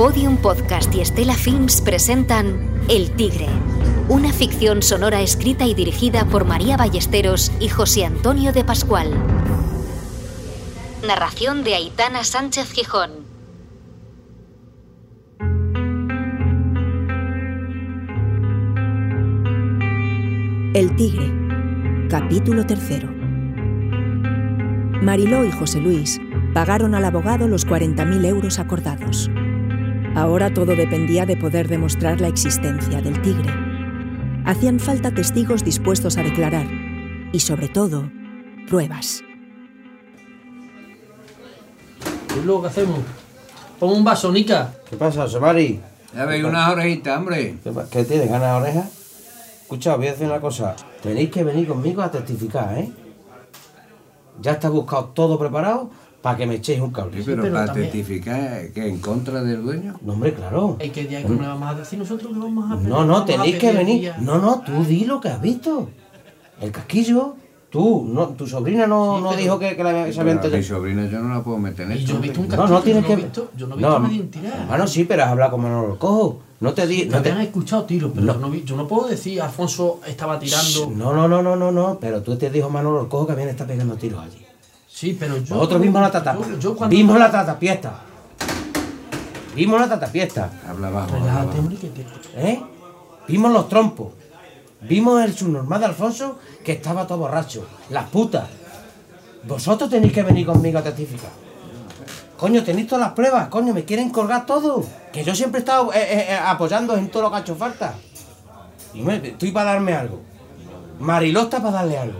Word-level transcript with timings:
Podium 0.00 0.38
Podcast 0.38 0.94
y 0.94 1.02
Estela 1.02 1.34
Films 1.34 1.82
presentan 1.82 2.86
El 2.88 3.10
Tigre, 3.10 3.48
una 4.08 4.32
ficción 4.32 4.80
sonora 4.80 5.20
escrita 5.20 5.66
y 5.66 5.74
dirigida 5.74 6.24
por 6.24 6.46
María 6.46 6.78
Ballesteros 6.78 7.52
y 7.60 7.68
José 7.68 8.06
Antonio 8.06 8.54
de 8.54 8.64
Pascual. 8.64 9.12
Narración 11.06 11.64
de 11.64 11.74
Aitana 11.74 12.24
Sánchez 12.24 12.72
Gijón. 12.72 13.10
El 20.72 20.96
Tigre, 20.96 21.30
capítulo 22.08 22.64
tercero. 22.64 23.10
Mariló 25.02 25.44
y 25.44 25.52
José 25.52 25.78
Luis 25.78 26.18
pagaron 26.54 26.94
al 26.94 27.04
abogado 27.04 27.48
los 27.48 27.66
40.000 27.66 28.24
euros 28.24 28.58
acordados. 28.58 29.30
Ahora 30.16 30.52
todo 30.52 30.74
dependía 30.74 31.24
de 31.24 31.36
poder 31.36 31.68
demostrar 31.68 32.20
la 32.20 32.26
existencia 32.26 33.00
del 33.00 33.22
tigre. 33.22 33.52
Hacían 34.44 34.80
falta 34.80 35.12
testigos 35.12 35.64
dispuestos 35.64 36.18
a 36.18 36.22
declarar 36.22 36.66
y, 37.32 37.38
sobre 37.38 37.68
todo, 37.68 38.10
pruebas. 38.68 39.22
¿Qué 42.28 42.40
es 42.40 42.44
lo 42.44 42.60
que 42.60 42.68
hacemos? 42.68 42.98
Pon 43.78 43.90
un 43.90 44.04
vaso, 44.04 44.32
Nica. 44.32 44.74
¿Qué 44.88 44.96
pasa, 44.96 45.28
Somari? 45.28 45.80
Ya 46.12 46.24
veis 46.24 46.44
unas 46.44 46.70
orejitas, 46.70 47.16
hombre. 47.16 47.58
¿Qué, 47.62 47.70
qué 47.90 48.04
tienes, 48.04 48.28
ganas 48.28 48.54
de 48.54 48.68
orejas? 48.68 48.90
Escucha, 49.62 49.94
voy 49.94 50.08
a 50.08 50.10
decir 50.10 50.26
una 50.26 50.40
cosa. 50.40 50.74
Tenéis 51.00 51.30
que 51.30 51.44
venir 51.44 51.68
conmigo 51.68 52.02
a 52.02 52.10
testificar, 52.10 52.76
¿eh? 52.76 52.90
Ya 54.40 54.52
está 54.52 54.70
buscado 54.70 55.04
todo 55.14 55.38
preparado 55.38 55.90
para 56.22 56.36
que 56.36 56.46
me 56.46 56.56
echéis 56.56 56.80
un 56.80 56.90
cable. 56.92 57.16
Sí, 57.18 57.22
pero, 57.26 57.42
pero 57.42 57.54
para 57.54 57.66
también- 57.66 57.90
testificar 57.90 58.68
que 58.72 58.86
en 58.88 58.98
contra 59.00 59.42
del 59.42 59.62
dueño. 59.62 59.94
No, 60.02 60.12
hombre, 60.12 60.34
claro. 60.34 60.76
¿Y 60.84 60.90
qué 60.90 61.04
día 61.04 61.22
cómo 61.22 61.40
le 61.40 61.48
vamos 61.48 61.68
a 61.70 61.74
decir 61.74 61.98
nosotros 61.98 62.32
que 62.32 62.38
vamos 62.38 62.70
a 62.70 62.76
No, 62.76 63.04
no, 63.04 63.24
tenéis 63.24 63.56
que 63.56 63.72
venir. 63.72 64.00
día? 64.00 64.16
No, 64.20 64.38
no, 64.38 64.60
tú 64.64 64.84
di 64.84 65.04
lo 65.04 65.20
que 65.20 65.28
has 65.28 65.40
visto. 65.40 65.88
El 66.60 66.70
casquillo. 66.72 67.36
Tú, 67.70 68.04
no, 68.12 68.30
tu 68.30 68.48
sobrina 68.48 68.84
no, 68.88 69.18
Sí, 69.18 69.22
no 69.22 69.28
pero- 69.30 69.40
dijo 69.42 69.58
que, 69.60 69.76
que 69.76 69.84
la, 69.84 70.12
se 70.12 70.20
había 70.20 70.34
mi 70.34 70.62
sobrina 70.64 71.06
yo 71.08 71.20
no 71.20 71.32
la 71.32 71.40
puedo 71.40 71.56
meter 71.56 71.86
en 71.86 71.92
Y 71.92 72.00
esto. 72.00 72.12
yo 72.14 72.18
he 72.18 72.20
visto 72.22 72.40
un 72.40 72.46
hombre. 72.46 72.56
No, 72.56 72.62
castillo, 72.64 72.74
no 72.78 72.82
tienes 72.82 73.02
yo 73.02 73.08
que. 73.08 73.14
no 73.14 73.20
he 73.20 73.24
visto- 73.24 73.50
yo 73.56 73.66
no 73.68 73.74
he 73.74 73.78
visto 73.78 73.96
a 73.96 74.00
nadie 74.00 74.22
tirar. 74.24 74.66
Bueno, 74.66 74.86
sí, 74.88 75.04
pero 75.04 75.22
has 75.22 75.28
hablado 75.28 75.50
con 75.52 75.62
Manolo 75.62 75.96
Cojo. 75.96 76.42
No 76.58 76.74
te 76.74 76.86
di. 76.88 77.06
No 77.06 77.18
No, 77.18 77.22
te 77.22 77.30
han 77.30 77.40
escuchado 77.42 77.84
tiros, 77.84 78.10
pero 78.12 78.26
No. 78.26 78.32
yo, 78.34 78.40
no 78.40 78.50
vi- 78.50 78.64
yo 78.64 78.76
no 78.76 78.88
puedo 78.88 79.06
decir 79.06 79.40
Alfonso 79.40 80.00
estaba 80.04 80.40
tirando. 80.40 80.90
no, 80.96 81.12
no, 81.14 81.28
no, 81.28 81.42
no, 81.44 81.54
no, 81.54 81.70
no. 81.70 81.98
Pero 82.00 82.20
tú 82.22 82.34
te 82.36 82.50
dijo 82.50 82.68
Manolo 82.70 83.08
Cojo 83.08 83.28
que 83.28 83.34
bien 83.36 83.48
está 83.48 83.64
pegando 83.64 83.94
tiros 83.94 84.20
allí. 84.24 84.44
Sí, 85.00 85.16
pero 85.18 85.38
yo. 85.38 85.54
Nosotros 85.54 85.80
vimos 85.80 86.02
la 86.02 86.10
tata. 86.10 86.34
Yo, 86.34 86.58
yo 86.58 86.76
cuando. 86.76 86.94
Vimos 86.94 87.18
la 87.18 87.30
tatapiesta. 87.30 87.90
Vimos 89.54 89.80
la 89.80 89.88
tatapiesta. 89.88 90.50
Habla 90.68 90.90
bajo. 90.90 91.14
Relájate, 91.14 91.58
hombre, 91.58 91.76
que 91.78 91.88
te. 91.88 92.04
¿Eh? 92.36 92.62
Vimos 93.26 93.50
los 93.50 93.66
trompos. 93.70 94.08
Vimos 94.82 95.24
el 95.24 95.34
subnormal 95.34 95.80
de 95.80 95.86
Alfonso 95.86 96.38
que 96.62 96.72
estaba 96.72 97.06
todo 97.06 97.16
borracho. 97.16 97.66
Las 97.88 98.10
putas. 98.10 98.44
Vosotros 99.44 99.88
tenéis 99.88 100.12
que 100.12 100.22
venir 100.22 100.44
conmigo 100.44 100.78
a 100.78 100.82
testificar. 100.82 101.30
Coño, 102.36 102.62
tenéis 102.62 102.86
todas 102.86 103.06
las 103.06 103.14
pruebas. 103.14 103.48
Coño, 103.48 103.72
me 103.72 103.86
quieren 103.86 104.10
colgar 104.10 104.44
todo. 104.44 104.84
Que 105.14 105.24
yo 105.24 105.34
siempre 105.34 105.60
he 105.60 105.62
estado 105.62 105.94
eh, 105.94 105.98
eh, 105.98 106.26
eh, 106.28 106.38
apoyando 106.44 106.94
en 106.98 107.08
todo 107.08 107.22
lo 107.22 107.30
que 107.30 107.36
ha 107.36 107.40
hecho 107.40 107.56
falta. 107.56 107.94
Y 108.92 109.00
me- 109.00 109.16
estoy 109.28 109.50
para 109.50 109.72
darme 109.72 109.94
algo. 109.94 110.20
Mariló 110.98 111.40
está 111.44 111.56
para 111.62 111.72
darle 111.76 111.96
algo. 111.96 112.18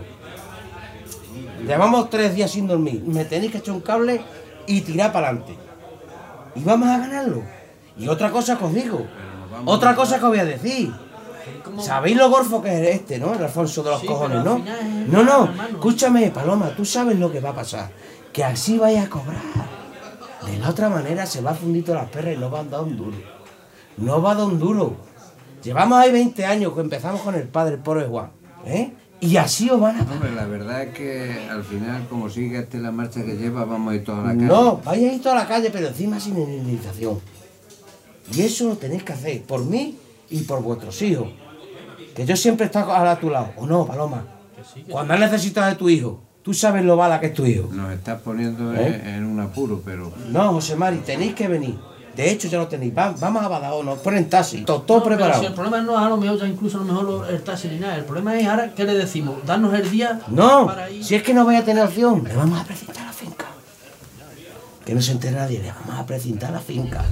Llevamos 1.65 2.09
tres 2.09 2.35
días 2.35 2.51
sin 2.51 2.67
dormir. 2.67 3.03
Me 3.05 3.25
tenéis 3.25 3.51
que 3.51 3.57
echar 3.59 3.75
un 3.75 3.81
cable 3.81 4.21
y 4.67 4.81
tirar 4.81 5.11
para 5.11 5.29
adelante. 5.29 5.57
Y 6.55 6.63
vamos 6.63 6.89
a 6.89 6.97
ganarlo. 6.99 7.43
Y 7.97 8.07
otra 8.07 8.31
cosa 8.31 8.57
que 8.57 8.65
os 8.65 8.73
digo. 8.73 9.05
Otra 9.65 9.95
cosa 9.95 10.17
que 10.19 10.25
os 10.25 10.29
voy 10.31 10.39
a 10.39 10.45
decir. 10.45 10.91
¿Sabéis 11.79 12.17
lo 12.17 12.29
gorfo 12.29 12.61
que 12.61 12.69
es 12.89 12.95
este, 12.95 13.17
no? 13.19 13.33
El 13.33 13.43
Alfonso 13.43 13.83
de 13.83 13.91
los 13.91 14.01
Sí, 14.01 14.07
cojones, 14.07 14.43
¿no? 14.43 14.61
No, 15.07 15.23
no. 15.23 15.49
Escúchame, 15.69 16.29
Paloma, 16.31 16.69
tú 16.75 16.85
sabes 16.85 17.17
lo 17.17 17.31
que 17.31 17.39
va 17.39 17.49
a 17.49 17.55
pasar. 17.55 17.89
Que 18.31 18.43
así 18.43 18.77
vaya 18.77 19.03
a 19.03 19.09
cobrar. 19.09 19.41
De 20.45 20.57
la 20.57 20.69
otra 20.69 20.89
manera 20.89 21.25
se 21.25 21.41
va 21.41 21.51
a 21.51 21.55
fundir 21.55 21.85
todas 21.85 22.01
las 22.03 22.11
perras 22.11 22.35
y 22.35 22.37
no 22.37 22.49
va 22.49 22.59
a 22.61 22.63
dar 22.63 22.81
un 22.81 22.97
duro. 22.97 23.17
No 23.97 24.21
va 24.21 24.31
a 24.31 24.35
dar 24.35 24.45
un 24.45 24.59
duro. 24.59 24.95
Llevamos 25.63 25.99
ahí 25.99 26.11
20 26.11 26.45
años 26.45 26.73
que 26.73 26.81
empezamos 26.81 27.21
con 27.21 27.35
el 27.35 27.47
padre, 27.47 27.75
el 27.75 27.81
pobre 27.81 28.05
Juan. 28.05 28.31
¿Eh? 28.65 28.93
Y 29.21 29.37
así 29.37 29.69
os 29.69 29.79
van 29.79 29.97
a 29.97 30.01
Hombre, 30.01 30.33
la 30.33 30.47
verdad 30.47 30.81
es 30.81 30.93
que 30.95 31.47
al 31.47 31.63
final, 31.63 32.07
como 32.09 32.27
sigue 32.27 32.57
este 32.57 32.79
la 32.79 32.91
marcha 32.91 33.23
que 33.23 33.37
lleva, 33.37 33.65
vamos 33.65 33.93
a 33.93 33.95
ir 33.95 34.03
toda 34.03 34.23
la 34.23 34.29
calle. 34.29 34.45
No, 34.45 34.77
vais 34.83 35.03
a 35.03 35.13
ir 35.13 35.21
toda 35.21 35.35
la 35.35 35.47
calle, 35.47 35.69
pero 35.71 35.87
encima 35.87 36.19
sin 36.19 36.39
indemnización. 36.39 37.19
Y 38.33 38.41
eso 38.41 38.69
lo 38.69 38.77
tenéis 38.77 39.03
que 39.03 39.13
hacer 39.13 39.43
por 39.43 39.63
mí 39.63 39.95
y 40.31 40.41
por 40.41 40.63
vuestros 40.63 40.99
hijos. 41.03 41.29
Que 42.15 42.25
yo 42.25 42.35
siempre 42.35 42.65
he 42.65 42.67
estado 42.67 42.91
a 42.91 43.19
tu 43.19 43.29
lado. 43.29 43.51
¿O 43.57 43.67
no, 43.67 43.85
Paloma? 43.85 44.25
Cuando 44.89 45.13
has 45.13 45.19
necesitado 45.19 45.69
de 45.69 45.75
tu 45.75 45.87
hijo, 45.87 46.19
tú 46.41 46.55
sabes 46.55 46.83
lo 46.83 46.97
bala 46.97 47.19
que 47.19 47.27
es 47.27 47.33
tu 47.35 47.45
hijo. 47.45 47.69
Nos 47.71 47.93
estás 47.93 48.21
poniendo 48.21 48.73
¿Eh? 48.73 49.01
en 49.05 49.23
un 49.23 49.39
apuro, 49.39 49.83
pero. 49.85 50.11
No, 50.29 50.53
José 50.53 50.75
Mari, 50.75 50.97
tenéis 50.97 51.35
que 51.35 51.47
venir. 51.47 51.77
De 52.15 52.29
hecho, 52.31 52.47
ya 52.47 52.57
lo 52.57 52.67
tenéis. 52.67 52.95
Va- 52.97 53.15
vamos 53.19 53.43
a 53.43 53.47
Badajoz, 53.47 53.85
nos 53.85 53.99
ponen 53.99 54.29
taxi. 54.29 54.63
Todo, 54.65 54.83
No, 54.87 55.03
preparado. 55.03 55.39
si 55.39 55.45
el 55.47 55.53
problema 55.53 55.81
no 55.81 55.93
es 55.93 56.05
a 56.05 56.09
lo 56.09 56.17
mejor 56.17 56.37
ya 56.39 56.47
incluso 56.47 56.77
a 56.79 56.83
lo 56.83 56.85
mejor 56.93 57.29
el 57.31 57.41
taxi 57.43 57.67
ni 57.69 57.79
nada. 57.79 57.95
El 57.95 58.03
problema 58.05 58.37
es 58.37 58.47
ahora, 58.47 58.73
¿qué 58.75 58.83
le 58.83 58.93
decimos? 58.95 59.35
Darnos 59.45 59.73
el 59.73 59.89
día 59.89 60.19
No, 60.27 60.65
para 60.67 60.89
ir. 60.89 61.03
si 61.03 61.15
es 61.15 61.23
que 61.23 61.33
no 61.33 61.43
voy 61.45 61.55
a 61.55 61.63
tener 61.63 61.83
opción. 61.85 62.23
Le 62.27 62.35
vamos 62.35 62.59
a 62.59 62.63
precintar 62.63 63.05
la 63.05 63.13
finca. 63.13 63.45
Que 64.85 64.93
no 64.95 65.01
se 65.01 65.11
entere 65.13 65.35
nadie, 65.37 65.59
le 65.61 65.71
vamos 65.71 65.99
a 65.99 66.05
precintar 66.05 66.51
la 66.51 66.59
finca. 66.59 67.05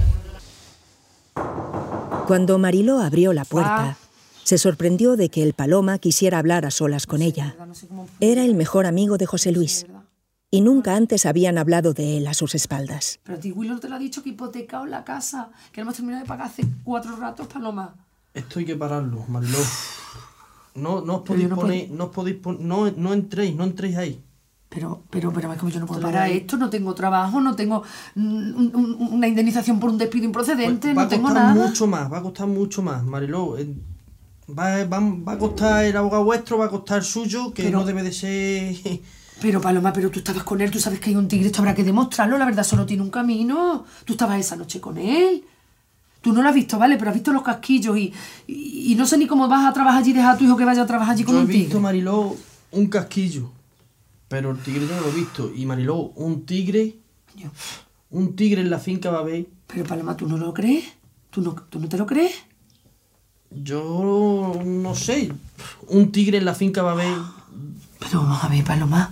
Cuando 2.26 2.58
Mariló 2.58 3.00
abrió 3.00 3.32
la 3.32 3.44
puerta, 3.44 3.96
se 4.44 4.58
sorprendió 4.58 5.16
de 5.16 5.28
que 5.30 5.42
el 5.42 5.52
Paloma 5.54 5.98
quisiera 5.98 6.38
hablar 6.38 6.64
a 6.66 6.70
solas 6.70 7.06
con 7.06 7.22
ella. 7.22 7.56
Era 8.20 8.44
el 8.44 8.54
mejor 8.54 8.86
amigo 8.86 9.18
de 9.18 9.26
José 9.26 9.52
Luis 9.52 9.86
y 10.50 10.60
nunca 10.62 10.96
antes 10.96 11.26
habían 11.26 11.58
hablado 11.58 11.92
de 11.94 12.18
él 12.18 12.26
a 12.26 12.34
sus 12.34 12.54
espaldas. 12.54 13.20
Pero 13.22 13.38
a 13.38 13.40
ti 13.40 13.52
Willow 13.52 13.78
te 13.78 13.88
lo 13.88 13.94
ha 13.96 13.98
dicho 13.98 14.22
que 14.22 14.30
hipotecado 14.30 14.86
la 14.86 15.04
casa, 15.04 15.50
que 15.72 15.80
no 15.80 15.84
hemos 15.84 15.96
terminado 15.96 16.22
de 16.24 16.28
pagar 16.28 16.46
hace 16.48 16.64
cuatro 16.82 17.16
ratos, 17.16 17.46
Paloma. 17.46 17.94
Esto 18.34 18.58
hay 18.58 18.64
que 18.64 18.76
pararlo, 18.76 19.24
Mariló. 19.28 19.58
No, 20.74 21.00
no 21.02 21.16
os 21.16 21.22
podéis 21.22 21.48
no 21.48 21.56
poner, 21.56 21.90
no 21.90 22.04
os 22.04 22.10
podéis 22.10 22.36
pon- 22.36 22.58
no, 22.60 22.90
no 22.90 23.12
entréis, 23.12 23.54
no 23.56 23.64
entréis 23.64 23.96
ahí. 23.96 24.20
Pero, 24.68 25.02
pero, 25.10 25.32
pero, 25.32 25.52
es 25.52 25.58
como 25.58 25.70
yo 25.72 25.80
no 25.80 25.86
puedo 25.86 26.00
parar 26.00 26.30
esto, 26.30 26.56
no 26.56 26.70
tengo 26.70 26.94
trabajo, 26.94 27.40
no 27.40 27.56
tengo 27.56 27.82
un- 28.14 28.70
un- 28.72 29.08
una 29.12 29.26
indemnización 29.26 29.80
por 29.80 29.90
un 29.90 29.98
despido 29.98 30.26
improcedente, 30.26 30.94
Pues 30.94 30.96
va 30.96 31.02
no 31.02 31.06
a 31.06 31.08
tengo 31.08 31.22
costar 31.28 31.42
nada. 31.56 31.66
mucho 31.66 31.86
más, 31.88 32.12
va 32.12 32.18
a 32.18 32.22
costar 32.22 32.46
mucho 32.46 32.82
más, 32.82 33.04
Mariló. 33.04 33.58
Eh, 33.58 33.68
Va, 34.48 34.82
va- 34.84 34.98
va 35.28 35.32
a 35.34 35.38
costar 35.38 35.84
el 35.84 35.96
abogado 35.96 36.24
vuestro, 36.24 36.58
va 36.58 36.64
a 36.66 36.70
costar 36.70 36.98
el 36.98 37.04
suyo, 37.04 37.52
que 37.54 37.62
Pero- 37.64 37.78
no 37.80 37.84
debe 37.84 38.02
de 38.02 38.12
ser... 38.12 39.00
Pero 39.40 39.60
Paloma, 39.60 39.92
pero 39.92 40.10
tú 40.10 40.18
estabas 40.18 40.42
con 40.44 40.60
él, 40.60 40.70
tú 40.70 40.78
sabes 40.78 41.00
que 41.00 41.10
hay 41.10 41.16
un 41.16 41.26
tigre, 41.28 41.46
esto 41.46 41.60
habrá 41.60 41.74
que 41.74 41.82
demostrarlo, 41.84 42.36
la 42.36 42.44
verdad 42.44 42.62
solo 42.64 42.84
tiene 42.84 43.02
un 43.02 43.10
camino. 43.10 43.84
Tú 44.04 44.12
estabas 44.12 44.38
esa 44.38 44.56
noche 44.56 44.80
con 44.80 44.98
él. 44.98 45.44
Tú 46.20 46.32
no 46.34 46.42
lo 46.42 46.48
has 46.50 46.54
visto, 46.54 46.78
¿vale? 46.78 46.96
Pero 46.98 47.10
has 47.10 47.14
visto 47.14 47.32
los 47.32 47.42
casquillos 47.42 47.96
y, 47.96 48.12
y, 48.46 48.92
y 48.92 48.94
no 48.94 49.06
sé 49.06 49.16
ni 49.16 49.26
cómo 49.26 49.48
vas 49.48 49.64
a 49.66 49.72
trabajar 49.72 50.02
allí, 50.02 50.12
deja 50.12 50.32
a 50.32 50.36
tu 50.36 50.44
hijo 50.44 50.56
que 50.56 50.66
vaya 50.66 50.82
a 50.82 50.86
trabajar 50.86 51.14
allí 51.14 51.24
con 51.24 51.34
Yo 51.34 51.40
he 51.40 51.42
un 51.44 51.48
tigre. 51.48 51.62
visto, 51.62 51.80
Mariló, 51.80 52.36
un 52.72 52.86
casquillo. 52.88 53.50
Pero 54.28 54.50
el 54.50 54.58
tigre 54.58 54.86
yo 54.86 54.94
no 54.94 55.00
lo 55.00 55.08
he 55.08 55.12
visto. 55.12 55.50
Y 55.56 55.64
Mariló, 55.64 55.96
un 56.16 56.44
tigre, 56.44 56.96
un 58.10 58.36
tigre 58.36 58.60
en 58.60 58.68
la 58.70 58.78
finca 58.78 59.10
va 59.10 59.18
a 59.18 59.20
haber. 59.22 59.46
Pero 59.66 59.84
Paloma, 59.84 60.14
¿tú 60.16 60.28
no 60.28 60.36
lo 60.36 60.52
crees? 60.52 60.84
¿Tú 61.30 61.40
no, 61.40 61.54
¿Tú 61.54 61.80
no 61.80 61.88
te 61.88 61.96
lo 61.96 62.04
crees? 62.04 62.34
Yo 63.50 64.60
no 64.64 64.94
sé. 64.94 65.32
Un 65.88 66.12
tigre 66.12 66.38
en 66.38 66.44
la 66.44 66.54
finca 66.54 66.82
va 66.82 66.90
a 66.90 66.92
haber. 66.94 67.16
Pero 67.98 68.20
vamos 68.22 68.44
a 68.44 68.48
ver, 68.48 68.62
Paloma. 68.64 69.10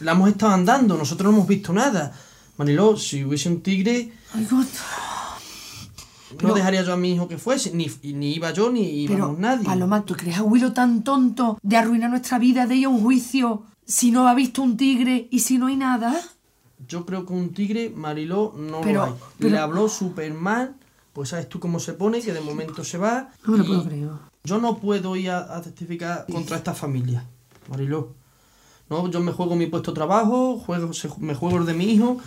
La 0.00 0.12
hemos 0.12 0.28
estado 0.30 0.52
andando, 0.52 0.96
nosotros 0.96 1.30
no 1.30 1.36
hemos 1.38 1.48
visto 1.48 1.72
nada. 1.72 2.12
Mariló, 2.56 2.96
si 2.96 3.24
hubiese 3.24 3.48
un 3.48 3.60
tigre, 3.62 4.12
Ay, 4.34 4.46
God. 4.50 4.64
no 6.42 6.54
dejaría 6.54 6.82
yo 6.82 6.92
a 6.92 6.96
mi 6.96 7.12
hijo 7.14 7.26
que 7.28 7.38
fuese. 7.38 7.72
Ni, 7.74 7.90
ni 8.02 8.34
iba 8.34 8.52
yo, 8.52 8.70
ni 8.70 9.06
Pero, 9.06 9.18
íbamos 9.20 9.38
nadie. 9.38 9.64
Paloma, 9.64 10.04
¿tú 10.04 10.14
crees 10.14 10.38
a 10.38 10.42
Willow 10.42 10.72
tan 10.72 11.02
tonto 11.02 11.58
de 11.62 11.76
arruinar 11.76 12.10
nuestra 12.10 12.38
vida, 12.38 12.66
de 12.66 12.76
ir 12.76 12.86
a 12.86 12.88
un 12.90 13.00
juicio, 13.00 13.64
si 13.86 14.10
no 14.10 14.28
ha 14.28 14.34
visto 14.34 14.62
un 14.62 14.76
tigre 14.76 15.28
y 15.30 15.40
si 15.40 15.58
no 15.58 15.66
hay 15.66 15.76
nada? 15.76 16.14
Yo 16.86 17.04
creo 17.06 17.26
que 17.26 17.32
un 17.32 17.52
tigre, 17.52 17.90
Mariló, 17.90 18.54
no 18.56 18.80
Pero- 18.82 19.00
lo 19.00 19.06
hay. 19.06 19.12
pero- 19.38 19.50
Le 19.50 19.58
habló 19.58 19.88
súper 19.88 20.32
mal, 20.34 20.74
pues 21.12 21.30
sabes 21.30 21.48
tú 21.48 21.58
cómo 21.58 21.80
se 21.80 21.92
pone, 21.94 22.20
que 22.20 22.32
de 22.32 22.40
momento 22.40 22.84
se 22.84 22.98
va. 22.98 23.30
No 23.44 23.52
me 23.52 23.58
lo 23.58 23.66
puedo 23.66 23.84
creer. 23.84 24.08
Yo 24.44 24.58
no 24.58 24.78
puedo 24.78 25.16
ir 25.16 25.30
a, 25.30 25.56
a 25.56 25.60
testificar 25.62 26.26
contra 26.30 26.56
esta 26.56 26.74
familia, 26.74 27.24
Mariló. 27.68 28.14
No, 28.90 29.08
yo 29.10 29.20
me 29.20 29.32
juego 29.32 29.54
mi 29.56 29.66
puesto 29.66 29.90
de 29.92 29.96
trabajo, 29.96 30.58
juego, 30.58 30.92
se- 30.92 31.10
me 31.18 31.34
juego 31.34 31.58
el 31.58 31.66
de 31.66 31.74
mi 31.74 31.84
hijo. 31.92 32.18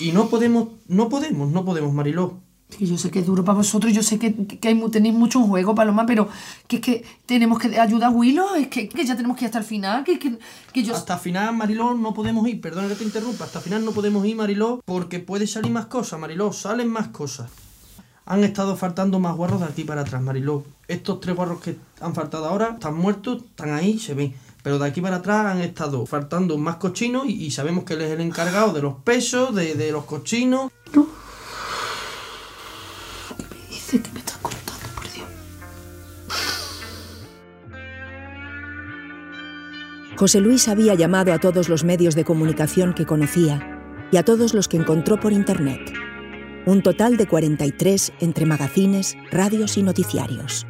Y 0.00 0.12
no 0.12 0.28
podemos, 0.28 0.68
no 0.88 1.08
podemos, 1.08 1.50
no 1.50 1.64
podemos, 1.64 1.92
Mariló. 1.92 2.38
Que 2.76 2.86
yo 2.86 2.96
sé 2.96 3.10
que 3.10 3.18
es 3.18 3.26
duro 3.26 3.44
para 3.44 3.58
vosotros, 3.58 3.92
yo 3.92 4.02
sé 4.02 4.18
que, 4.18 4.34
que 4.46 4.68
hay, 4.68 4.82
tenéis 4.90 5.14
mucho 5.14 5.40
en 5.40 5.46
juego, 5.46 5.74
Paloma, 5.74 6.06
pero 6.06 6.28
que 6.66 6.76
es 6.76 6.82
que 6.82 7.04
tenemos 7.26 7.58
que 7.58 7.78
ayudar 7.78 8.10
a 8.10 8.14
Willow, 8.14 8.54
es 8.54 8.68
que, 8.68 8.88
que 8.88 9.04
ya 9.04 9.14
tenemos 9.14 9.36
que 9.36 9.44
ir 9.44 9.46
hasta 9.48 9.58
el 9.58 9.64
final, 9.64 10.02
que, 10.04 10.18
que, 10.18 10.38
que 10.72 10.82
yo... 10.82 10.94
Hasta 10.94 11.18
final, 11.18 11.54
Mariló, 11.54 11.92
no 11.94 12.14
podemos 12.14 12.48
ir. 12.48 12.62
Perdona 12.62 12.88
que 12.88 12.94
te 12.94 13.04
interrumpa. 13.04 13.44
Hasta 13.44 13.60
final 13.60 13.84
no 13.84 13.90
podemos 13.92 14.24
ir, 14.24 14.36
Mariló, 14.36 14.80
porque 14.86 15.18
puede 15.18 15.46
salir 15.46 15.70
más 15.70 15.86
cosas, 15.86 16.18
Mariló. 16.18 16.50
Salen 16.54 16.88
más 16.88 17.08
cosas. 17.08 17.50
han 18.24 18.42
estado 18.42 18.74
faltando 18.76 19.18
más 19.20 19.36
guarros 19.36 19.60
de 19.60 19.66
aquí 19.66 19.84
para 19.84 20.00
atrás, 20.00 20.22
Mariló. 20.22 20.64
Estos 20.88 21.20
tres 21.20 21.36
guarros 21.36 21.60
que 21.60 21.76
han 22.00 22.14
faltado 22.14 22.46
ahora 22.46 22.70
están 22.74 22.96
muertos, 22.96 23.42
están 23.50 23.74
ahí, 23.74 23.98
se 23.98 24.14
ven. 24.14 24.32
Pero 24.62 24.78
de 24.78 24.86
aquí 24.86 25.00
para 25.00 25.16
atrás 25.16 25.46
han 25.46 25.60
estado 25.60 26.06
faltando 26.06 26.56
más 26.56 26.76
cochinos 26.76 27.26
y, 27.26 27.46
y 27.46 27.50
sabemos 27.50 27.84
que 27.84 27.94
él 27.94 28.02
es 28.02 28.12
el 28.12 28.20
encargado 28.20 28.72
de 28.72 28.82
los 28.82 28.94
pesos, 29.02 29.54
de, 29.54 29.74
de 29.74 29.90
los 29.90 30.04
cochinos. 30.04 30.70
Dice 33.68 34.00
que 34.00 34.10
me 34.12 34.20
estás 34.20 34.38
contando, 34.38 34.88
por 34.94 35.10
Dios. 35.12 35.26
José 40.16 40.40
Luis 40.40 40.68
había 40.68 40.94
llamado 40.94 41.32
a 41.32 41.38
todos 41.38 41.68
los 41.68 41.82
medios 41.82 42.14
de 42.14 42.24
comunicación 42.24 42.94
que 42.94 43.04
conocía 43.04 43.80
y 44.12 44.16
a 44.16 44.24
todos 44.24 44.54
los 44.54 44.68
que 44.68 44.76
encontró 44.76 45.18
por 45.18 45.32
Internet. 45.32 45.92
Un 46.66 46.82
total 46.82 47.16
de 47.16 47.26
43 47.26 48.12
entre 48.20 48.46
magazines, 48.46 49.16
radios 49.32 49.76
y 49.76 49.82
noticiarios. 49.82 50.64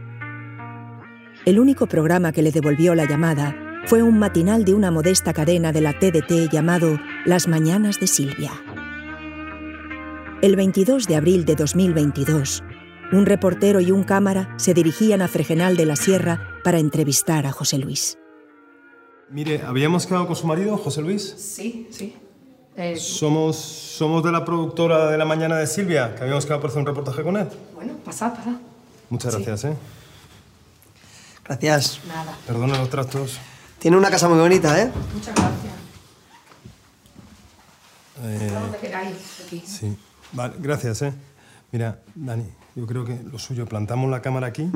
El 1.45 1.59
único 1.59 1.87
programa 1.87 2.33
que 2.33 2.41
le 2.41 2.53
devolvió 2.53 2.95
la 2.95 3.05
llamada 3.05 3.62
fue 3.87 4.03
un 4.03 4.19
matinal 4.19 4.65
de 4.65 4.75
una 4.75 4.91
modesta 4.91 5.33
cadena 5.33 5.73
de 5.73 5.81
la 5.81 5.99
TDT 5.99 6.51
llamado 6.51 6.99
Las 7.27 7.49
Mañanas 7.49 7.99
de 8.01 8.07
Silvia. 8.07 8.53
El 10.41 10.57
22 10.57 11.07
de 11.07 11.17
abril 11.17 11.45
de 11.45 11.55
2022, 11.55 12.63
un 13.13 13.27
reportero 13.27 13.81
y 13.81 13.91
un 13.91 14.03
cámara 14.05 14.55
se 14.57 14.75
dirigían 14.75 15.23
a 15.23 15.29
Fregenal 15.29 15.77
de 15.77 15.87
la 15.87 15.97
Sierra 15.97 16.59
para 16.65 16.79
entrevistar 16.79 17.47
a 17.47 17.53
José 17.53 17.79
Luis. 17.79 18.19
Mire, 19.31 19.63
habíamos 19.63 20.07
quedado 20.07 20.27
con 20.27 20.37
su 20.37 20.47
marido, 20.47 20.77
José 20.77 21.01
Luis. 21.03 21.35
Sí, 21.39 21.89
sí. 21.91 22.15
Eh, 22.77 22.97
Somos, 22.97 23.57
somos 23.57 24.23
de 24.25 24.33
la 24.33 24.45
productora 24.45 25.11
de 25.11 25.19
La 25.19 25.25
Mañana 25.27 25.57
de 25.57 25.67
Silvia, 25.67 26.15
que 26.15 26.23
habíamos 26.23 26.45
quedado 26.47 26.61
por 26.63 26.71
hacer 26.71 26.81
un 26.81 26.87
reportaje 26.87 27.23
con 27.23 27.37
él. 27.37 27.49
bueno, 27.75 27.95
pasad, 28.05 28.35
pasad. 28.35 28.53
Muchas 29.11 29.35
Sí. 29.35 29.43
gracias, 29.45 29.73
¿eh? 29.73 29.77
Gracias. 31.45 32.01
Nada. 32.09 32.37
Perdona 32.47 32.79
los 32.79 32.89
trastos. 32.89 33.39
Tiene 33.83 33.97
una 33.97 34.11
casa 34.11 34.29
muy 34.29 34.39
bonita, 34.39 34.81
¿eh? 34.81 34.91
Muchas 35.13 35.35
gracias. 35.35 35.73
Eh, 38.25 38.51
Donde 38.53 38.79
queráis, 38.79 39.17
aquí. 39.45 39.63
sí. 39.67 39.97
Vale, 40.33 40.55
gracias, 40.61 41.03
¿eh? 41.03 41.13
Mira, 41.73 42.01
Dani, 42.15 42.45
yo 42.77 42.87
creo 42.87 43.05
que 43.05 43.19
lo 43.31 43.39
suyo, 43.39 43.67
plantamos 43.67 44.09
la 44.11 44.23
cámara 44.23 44.47
aquí, 44.47 44.71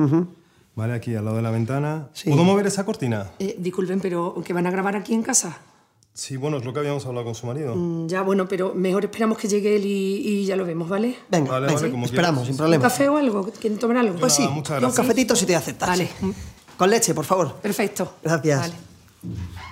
¿vale? 0.75 0.93
Aquí 0.93 1.15
al 1.15 1.23
lado 1.23 1.37
de 1.37 1.43
la 1.43 1.51
ventana. 1.51 2.09
Sí. 2.13 2.29
¿Puedo 2.29 2.43
mover 2.43 2.67
esa 2.67 2.85
cortina? 2.85 3.31
Eh, 3.39 3.55
disculpen, 3.57 4.01
pero 4.01 4.35
¿que 4.45 4.51
van 4.51 4.67
a 4.67 4.71
grabar 4.71 4.97
aquí 4.97 5.13
en 5.13 5.23
casa? 5.23 5.57
Sí, 6.13 6.35
bueno, 6.35 6.57
es 6.57 6.65
lo 6.65 6.73
que 6.73 6.79
habíamos 6.79 7.05
hablado 7.05 7.25
con 7.25 7.35
su 7.35 7.47
marido. 7.47 7.75
Mm, 7.75 8.07
Ya, 8.07 8.23
bueno, 8.23 8.47
pero 8.47 8.73
mejor 8.73 9.05
esperamos 9.05 9.37
que 9.37 9.47
llegue 9.47 9.75
él 9.77 9.85
y, 9.85 10.15
y 10.41 10.45
ya 10.45 10.55
lo 10.57 10.65
vemos, 10.65 10.89
¿vale? 10.89 11.15
Venga, 11.29 11.51
Vale, 11.53 11.67
venga, 11.67 11.79
vale, 11.79 11.91
como 11.91 12.05
esperamos, 12.05 12.39
quieras. 12.41 12.45
sin 12.47 12.53
¿Un 12.55 12.57
problema. 12.57 12.83
café 12.83 13.07
o 13.07 13.17
algo? 13.17 13.51
¿Quieren 13.51 13.79
tomar 13.79 13.97
algo? 13.97 14.19
Pues 14.19 14.33
sí, 14.33 14.41
Nada, 14.41 14.53
muchas 14.53 14.71
un 14.77 14.81
gracias. 14.81 14.97
cafetito 15.07 15.35
si 15.35 15.45
te 15.45 15.55
aceptas. 15.55 15.87
Vale. 15.87 16.09
Con 16.75 16.89
leche, 16.89 17.13
por 17.13 17.25
favor. 17.25 17.53
Perfecto. 17.55 18.15
Gracias. 18.23 18.59
Vale. 18.59 18.86
Mira, 19.23 19.66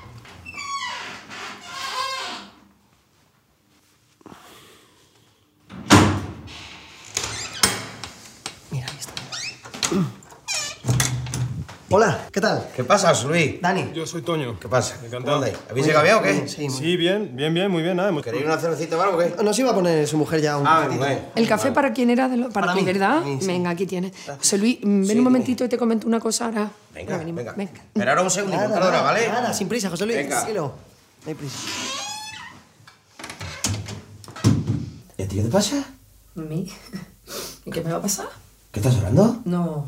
Hola, 11.98 12.28
¿qué 12.30 12.42
tal? 12.42 12.68
¿Qué 12.76 12.84
pasa, 12.84 13.14
Luis? 13.26 13.62
Dani. 13.62 13.90
Yo 13.96 14.06
soy 14.06 14.22
Toño. 14.22 14.60
¿Qué 14.60 14.68
pasa? 14.68 14.98
Encantado. 15.06 15.40
¿Cómo? 15.40 15.52
¿Habéis 15.70 15.86
llegado 15.88 16.04
bien 16.04 16.16
o 16.18 16.22
qué? 16.22 16.46
Sí, 16.46 16.68
muy 16.68 16.78
Sí, 16.78 16.98
bien, 16.98 17.32
bien, 17.38 17.54
bien, 17.54 17.72
muy 17.72 17.82
bien. 17.84 17.96
Nada, 17.96 18.10
hemos... 18.10 18.22
¿Queréis 18.22 18.44
una 18.44 18.58
cervecita 18.58 18.98
o 18.98 19.02
algo 19.02 19.18
qué? 19.18 19.34
Nos 19.42 19.58
iba 19.60 19.72
a 19.72 19.74
poner 19.74 20.06
su 20.06 20.18
mujer 20.18 20.42
ya 20.42 20.58
un 20.58 20.68
Ah, 20.68 20.80
cafetito. 20.82 21.00
bueno. 21.06 21.22
¿El 21.36 21.48
café 21.48 21.72
para 21.72 21.94
quién 21.94 22.10
era? 22.10 22.28
De 22.28 22.36
lo- 22.36 22.50
para, 22.50 22.68
Para 22.68 22.74
ti, 22.74 22.82
mí, 22.82 22.86
¿verdad? 22.86 23.22
mí, 23.22 23.38
sí. 23.40 23.48
Venga, 23.48 23.70
aquí 23.70 23.86
tienes. 23.86 24.12
José 24.28 24.58
Luis, 24.58 24.78
ven 24.82 24.90
Sí, 24.92 25.00
un 25.04 25.08
dime. 25.08 25.22
momentito 25.22 25.64
y 25.64 25.70
te 25.70 25.78
comento 25.78 26.06
una 26.06 26.20
cosa 26.20 26.48
ahora. 26.48 26.70
Venga, 26.94 27.12
Ya 27.12 27.18
venimos. 27.18 27.46
venga. 27.56 27.72
Espera 27.94 28.12
ahora 28.12 28.24
un 28.24 28.30
segundo, 28.30 28.58
Nada, 28.58 28.78
nada, 28.78 29.02
¿vale? 29.02 29.28
Nada, 29.30 29.54
sin 29.54 29.70
prisa, 29.70 29.90
José 29.90 30.06
Luis. 30.06 30.18
Venga. 30.18 30.36
Tranquilo. 30.36 30.74
No 31.24 31.30
hay 31.30 31.34
prisa. 31.36 31.58
¿Y 35.18 35.24
a 35.24 35.28
ti 35.30 35.36
qué 35.38 35.44
te 35.44 35.50
pasa? 35.50 35.78
¿A 36.36 36.42
mí? 36.42 36.70
¿Y 37.64 37.72
qué 37.72 37.80
me 37.80 37.90
va 37.94 38.00
a 38.00 38.02
pasar? 38.02 38.28
¿Qué 38.74 38.82
estás 38.82 38.98
hablando? 38.98 39.38
No. 39.46 39.88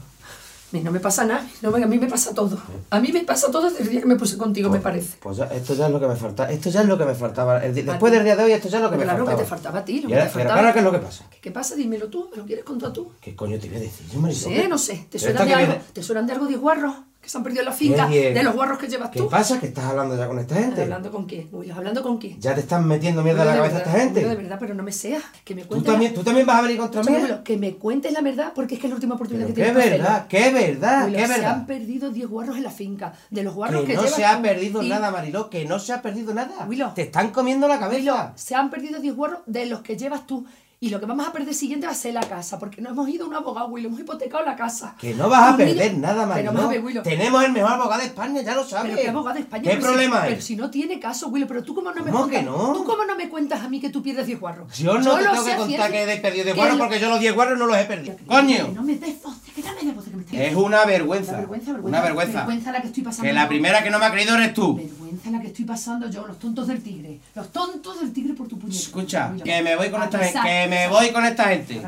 Mí 0.73 0.81
no 0.81 0.91
me 0.91 0.99
pasa 0.99 1.23
nada. 1.23 1.47
No, 1.61 1.73
a 1.73 1.79
mí 1.79 1.97
me 1.97 2.07
pasa 2.07 2.33
todo. 2.33 2.57
A 2.89 2.99
mí 2.99 3.09
me 3.13 3.21
pasa 3.23 3.49
todo 3.49 3.69
desde 3.69 3.83
el 3.83 3.89
día 3.89 4.01
que 4.01 4.05
me 4.05 4.17
puse 4.17 4.37
contigo, 4.37 4.69
me 4.69 4.79
parece. 4.81 5.17
Pues 5.21 5.37
ya, 5.37 5.45
esto 5.45 5.73
ya 5.73 5.85
es 5.85 5.91
lo 5.93 5.99
que 5.99 6.07
me 6.07 6.15
faltaba. 6.17 6.51
Esto 6.51 6.69
ya 6.69 6.81
es 6.81 6.87
lo 6.87 6.97
que 6.97 7.05
me 7.05 7.15
faltaba. 7.15 7.63
El 7.63 7.73
después 7.73 8.11
del 8.11 8.25
día 8.25 8.35
de 8.35 8.43
hoy, 8.43 8.51
esto 8.51 8.67
ya 8.67 8.77
es 8.79 8.83
lo 8.83 8.89
que 8.91 8.97
me 8.97 9.03
Claro 9.03 9.19
faltaba. 9.19 9.37
que 9.37 9.43
te 9.43 9.49
faltaba 9.49 9.79
a 9.79 9.85
ti, 9.85 10.01
lo 10.01 10.09
que 10.09 10.15
te 10.15 10.19
pero 10.21 10.31
faltaba. 10.33 10.59
ahora, 10.59 10.73
¿qué 10.73 10.79
es 10.79 10.85
lo 10.85 10.91
que 10.91 10.99
pasa? 10.99 11.25
¿Qué, 11.29 11.37
qué 11.39 11.51
pasa? 11.51 11.75
Dímelo 11.75 12.09
tú, 12.09 12.27
¿me 12.31 12.37
lo 12.37 12.45
quieres 12.45 12.65
contar 12.65 12.91
tú? 12.91 13.11
¿Qué 13.21 13.33
coño 13.33 13.57
te 13.57 13.67
voy 13.69 13.77
a 13.77 13.79
decir? 13.79 14.07
Yo, 14.07 14.15
No 14.15 14.21
Marisol? 14.23 14.53
sé, 14.53 14.67
no 14.67 14.77
sé. 14.77 15.07
¿Te 15.09 15.19
suenan 15.19 15.47
de 15.47 15.53
algo? 15.53 15.75
¿Te 15.93 16.03
suenan 16.03 16.27
de 16.27 16.33
algo 16.33 16.45
10 16.47 16.59
guarros 16.59 16.93
que 17.21 17.29
se 17.29 17.37
han 17.37 17.43
perdido 17.43 17.61
en 17.63 17.65
la 17.65 17.73
finca? 17.73 18.07
Qué. 18.07 18.33
De 18.33 18.43
los 18.43 18.53
guarros 18.55 18.77
que 18.77 18.87
llevas 18.87 19.09
¿Qué 19.09 19.19
tú. 19.19 19.29
pasa? 19.29 19.59
¿Que 19.59 19.67
estás 19.67 19.85
hablando 19.85 20.15
ya 20.17 20.27
con 20.27 20.39
esta 20.39 20.55
gente? 20.55 20.83
¿Hablando 20.83 21.11
con 21.11 21.25
quién? 21.25 21.49
Uy, 21.51 21.69
¿hablando 21.71 22.01
con 22.01 22.17
quién? 22.17 22.39
¿Ya 22.39 22.53
te 22.53 22.61
están 22.61 22.87
metiendo 22.87 23.21
mierda 23.23 23.41
en 23.41 23.47
la 23.49 23.55
cabeza 23.57 23.77
esta 23.79 23.89
verdad, 23.91 24.05
gente? 24.05 24.25
De 24.25 24.35
verdad, 24.35 24.57
pero 24.59 24.73
no 24.75 24.83
me 24.83 24.91
seas. 24.91 25.23
Que 25.43 25.53
me 25.55 25.63
¿Tú 25.63 25.67
cuentes. 25.69 25.91
también, 25.91 26.13
¿Tú 26.13 26.23
también 26.23 26.45
vas 26.45 26.59
a 26.59 26.61
venir 26.61 26.77
contra 26.77 27.03
mí? 27.03 27.11
Julio, 27.19 27.43
que 27.43 27.57
me 27.57 27.75
cuentes 27.75 28.11
la 28.13 28.21
verdad 28.21 28.51
porque 28.55 28.75
es 28.75 28.79
que 28.81 28.87
es 28.87 28.91
la 28.91 28.95
última 28.95 29.15
oportunidad 29.15 29.47
Pero 29.47 29.55
que 29.55 29.61
qué 29.61 29.65
tienes 29.71 29.85
hacerlo. 29.87 30.03
verdad, 30.05 30.27
qué 30.27 30.51
verdad, 30.53 31.01
Julio, 31.03 31.17
qué 31.17 31.25
Se 31.27 31.33
verdad. 31.33 31.51
han 31.51 31.65
perdido 31.65 32.09
10 32.11 32.27
guarros 32.29 32.57
en 32.57 32.63
la 32.63 32.71
finca. 32.71 33.13
De 33.29 33.43
los 33.43 33.53
guarros 33.55 33.81
que, 33.81 33.87
Que 33.87 33.93
no 33.95 34.01
llevas 34.03 34.15
se 34.15 34.25
ha 34.25 34.35
tú. 34.37 34.41
perdido 34.43 34.83
Y- 34.83 34.89
nada, 34.89 35.11
Mariló, 35.11 35.49
que 35.49 35.65
no 35.65 35.79
se 35.79 35.93
ha 35.93 36.01
perdido 36.01 36.33
nada. 36.33 36.65
Willow. 36.67 36.93
Te 36.93 37.01
están 37.03 37.31
comiendo 37.31 37.67
la 37.67 37.79
cabeza. 37.79 38.31
Se 38.35 38.55
han 38.55 38.69
perdido 38.69 38.99
10 39.01 39.15
guarros 39.15 39.39
de 39.47 39.65
los 39.65 39.81
que 39.81 39.97
llevas 39.97 40.25
tú. 40.27 40.45
Y 40.79 40.89
lo 40.91 40.99
que 40.99 41.07
vamos 41.07 41.27
a 41.27 41.31
perder 41.33 41.55
siguiente 41.55 41.87
va 41.87 41.93
a 41.93 41.95
ser 41.95 42.13
la 42.13 42.21
casa, 42.21 42.59
porque 42.59 42.81
no 42.83 42.91
hemos 42.91 43.09
ido 43.09 43.25
a 43.25 43.27
un 43.29 43.33
abogado, 43.33 43.67
Willow, 43.69 43.87
hemos 43.89 43.99
hipotecado 43.99 44.45
la 44.45 44.55
casa. 44.55 44.95
Que 44.99 45.15
no 45.15 45.27
vas 45.27 45.53
a 45.53 45.57
perder 45.57 45.97
nada, 45.97 46.17
Pero 46.35 46.51
Mariló. 46.51 46.53
vamos 46.53 46.65
a 46.93 46.93
ver. 46.93 47.01
Tenemos 47.03 47.43
el 47.43 47.51
mejor 47.51 47.71
abogado 47.71 47.99
de 48.01 48.07
España, 48.09 48.41
ya 48.43 48.53
lo 48.53 48.63
sabes. 48.63 48.91
Pero 48.91 49.01
qué 49.01 49.09
abogado 49.09 49.33
de 49.33 49.39
España. 49.41 49.63
¿Qué 49.63 49.69
pero 49.69 49.81
si- 49.81 49.87
problema 49.87 50.21
Pero 50.27 50.41
si 50.41 50.55
no 50.55 50.69
tiene 50.69 50.99
caso, 50.99 51.29
Willow, 51.29 51.47
pero 51.47 51.63
tú 51.63 51.73
cómo 51.73 51.91
no 51.91 52.03
me 52.03 52.11
¿Cómo 52.11 52.25
cuentas. 52.25 52.39
que 52.41 52.45
no? 52.45 52.73
¿Tú 52.73 52.83
cómo 52.83 53.05
no 53.05 53.15
me 53.15 53.27
cuentas 53.27 53.61
a 53.61 53.69
mí 53.69 53.79
que 53.81 53.89
tú 53.89 54.03
pierdes 54.03 54.27
10 54.27 54.39
guarros? 54.39 54.77
Yo 54.77 54.99
no 54.99 55.15
te 55.15 55.23
lo 55.23 55.31
tengo 55.31 55.45
que 55.45 55.55
contar 55.55 55.91
que 55.91 56.13
he 56.13 56.17
perdido 56.17 56.45
de 56.45 56.51
que 56.51 56.57
guarros 56.57 56.77
lo- 56.77 56.83
porque 56.83 56.99
yo 56.99 57.09
los 57.09 57.19
10 57.21 57.33
guarros 57.33 57.57
no 57.57 57.65
los 57.65 57.75
he 57.77 57.85
perdido. 57.85 58.15
Que 58.15 58.25
¡Coño! 58.25 58.67
No 58.75 58.83
me 58.83 58.95
des 58.97 59.19
voces, 59.23 59.53
que 59.55 59.63
no 59.63 59.73
me 59.73 59.81
des 59.83 59.95
voces, 59.95 60.11
que 60.11 60.15
me 60.17 60.23
estoy... 60.25 60.39
Es 60.41 60.55
una 60.55 60.85
vergüenza. 60.85 61.31
Una 61.31 61.39
vergüenza, 61.39 61.71
vergüenza. 61.71 61.87
Una 61.97 62.01
vergüenza. 62.01 62.37
Vergüenza 62.37 62.71
la 62.71 62.81
que 62.81 62.87
estoy 62.89 63.01
pasando 63.03 63.23
Que 63.27 63.33
la 63.33 63.43
yo. 63.43 63.49
primera 63.49 63.83
que 63.83 63.89
no 63.89 63.97
me 63.97 64.05
ha 64.05 64.11
creído 64.11 64.35
eres 64.35 64.53
tú. 64.53 64.75
Vergüenza 64.75 65.06
la 65.31 65.41
que 65.41 65.47
estoy 65.47 65.65
pasando 65.65 66.09
yo, 66.09 66.25
los 66.27 66.39
tontos 66.39 66.67
del 66.67 66.81
tigre. 66.81 67.19
Los 67.35 67.51
tontos 67.51 67.99
del 67.99 68.13
tigre 68.13 68.33
por 68.33 68.47
tu 68.47 68.57
puñeta. 68.57 68.79
Escucha, 68.79 69.33
que 69.43 69.61
me 69.61 69.75
voy 69.75 69.89
con 69.89 70.03
esta 70.03 70.19
gente. 70.19 70.39
Que 70.43 70.67
me 70.67 70.87
voy 70.87 71.09
con 71.11 71.25
esta 71.25 71.43
gente. 71.45 71.81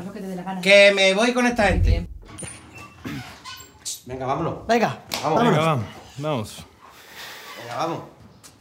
Que 0.62 0.92
me 0.94 1.14
voy 1.14 1.32
con 1.32 1.46
esta 1.46 1.64
gente. 1.68 2.08
Venga, 4.06 4.26
vámonos. 4.26 4.66
Venga, 4.66 4.98
Vamos, 5.22 5.38
vámonos. 5.38 5.58
Venga, 5.58 5.74
va, 5.74 5.84
vamos. 6.18 6.66
Venga, 7.60 7.76
vamos. 7.76 8.00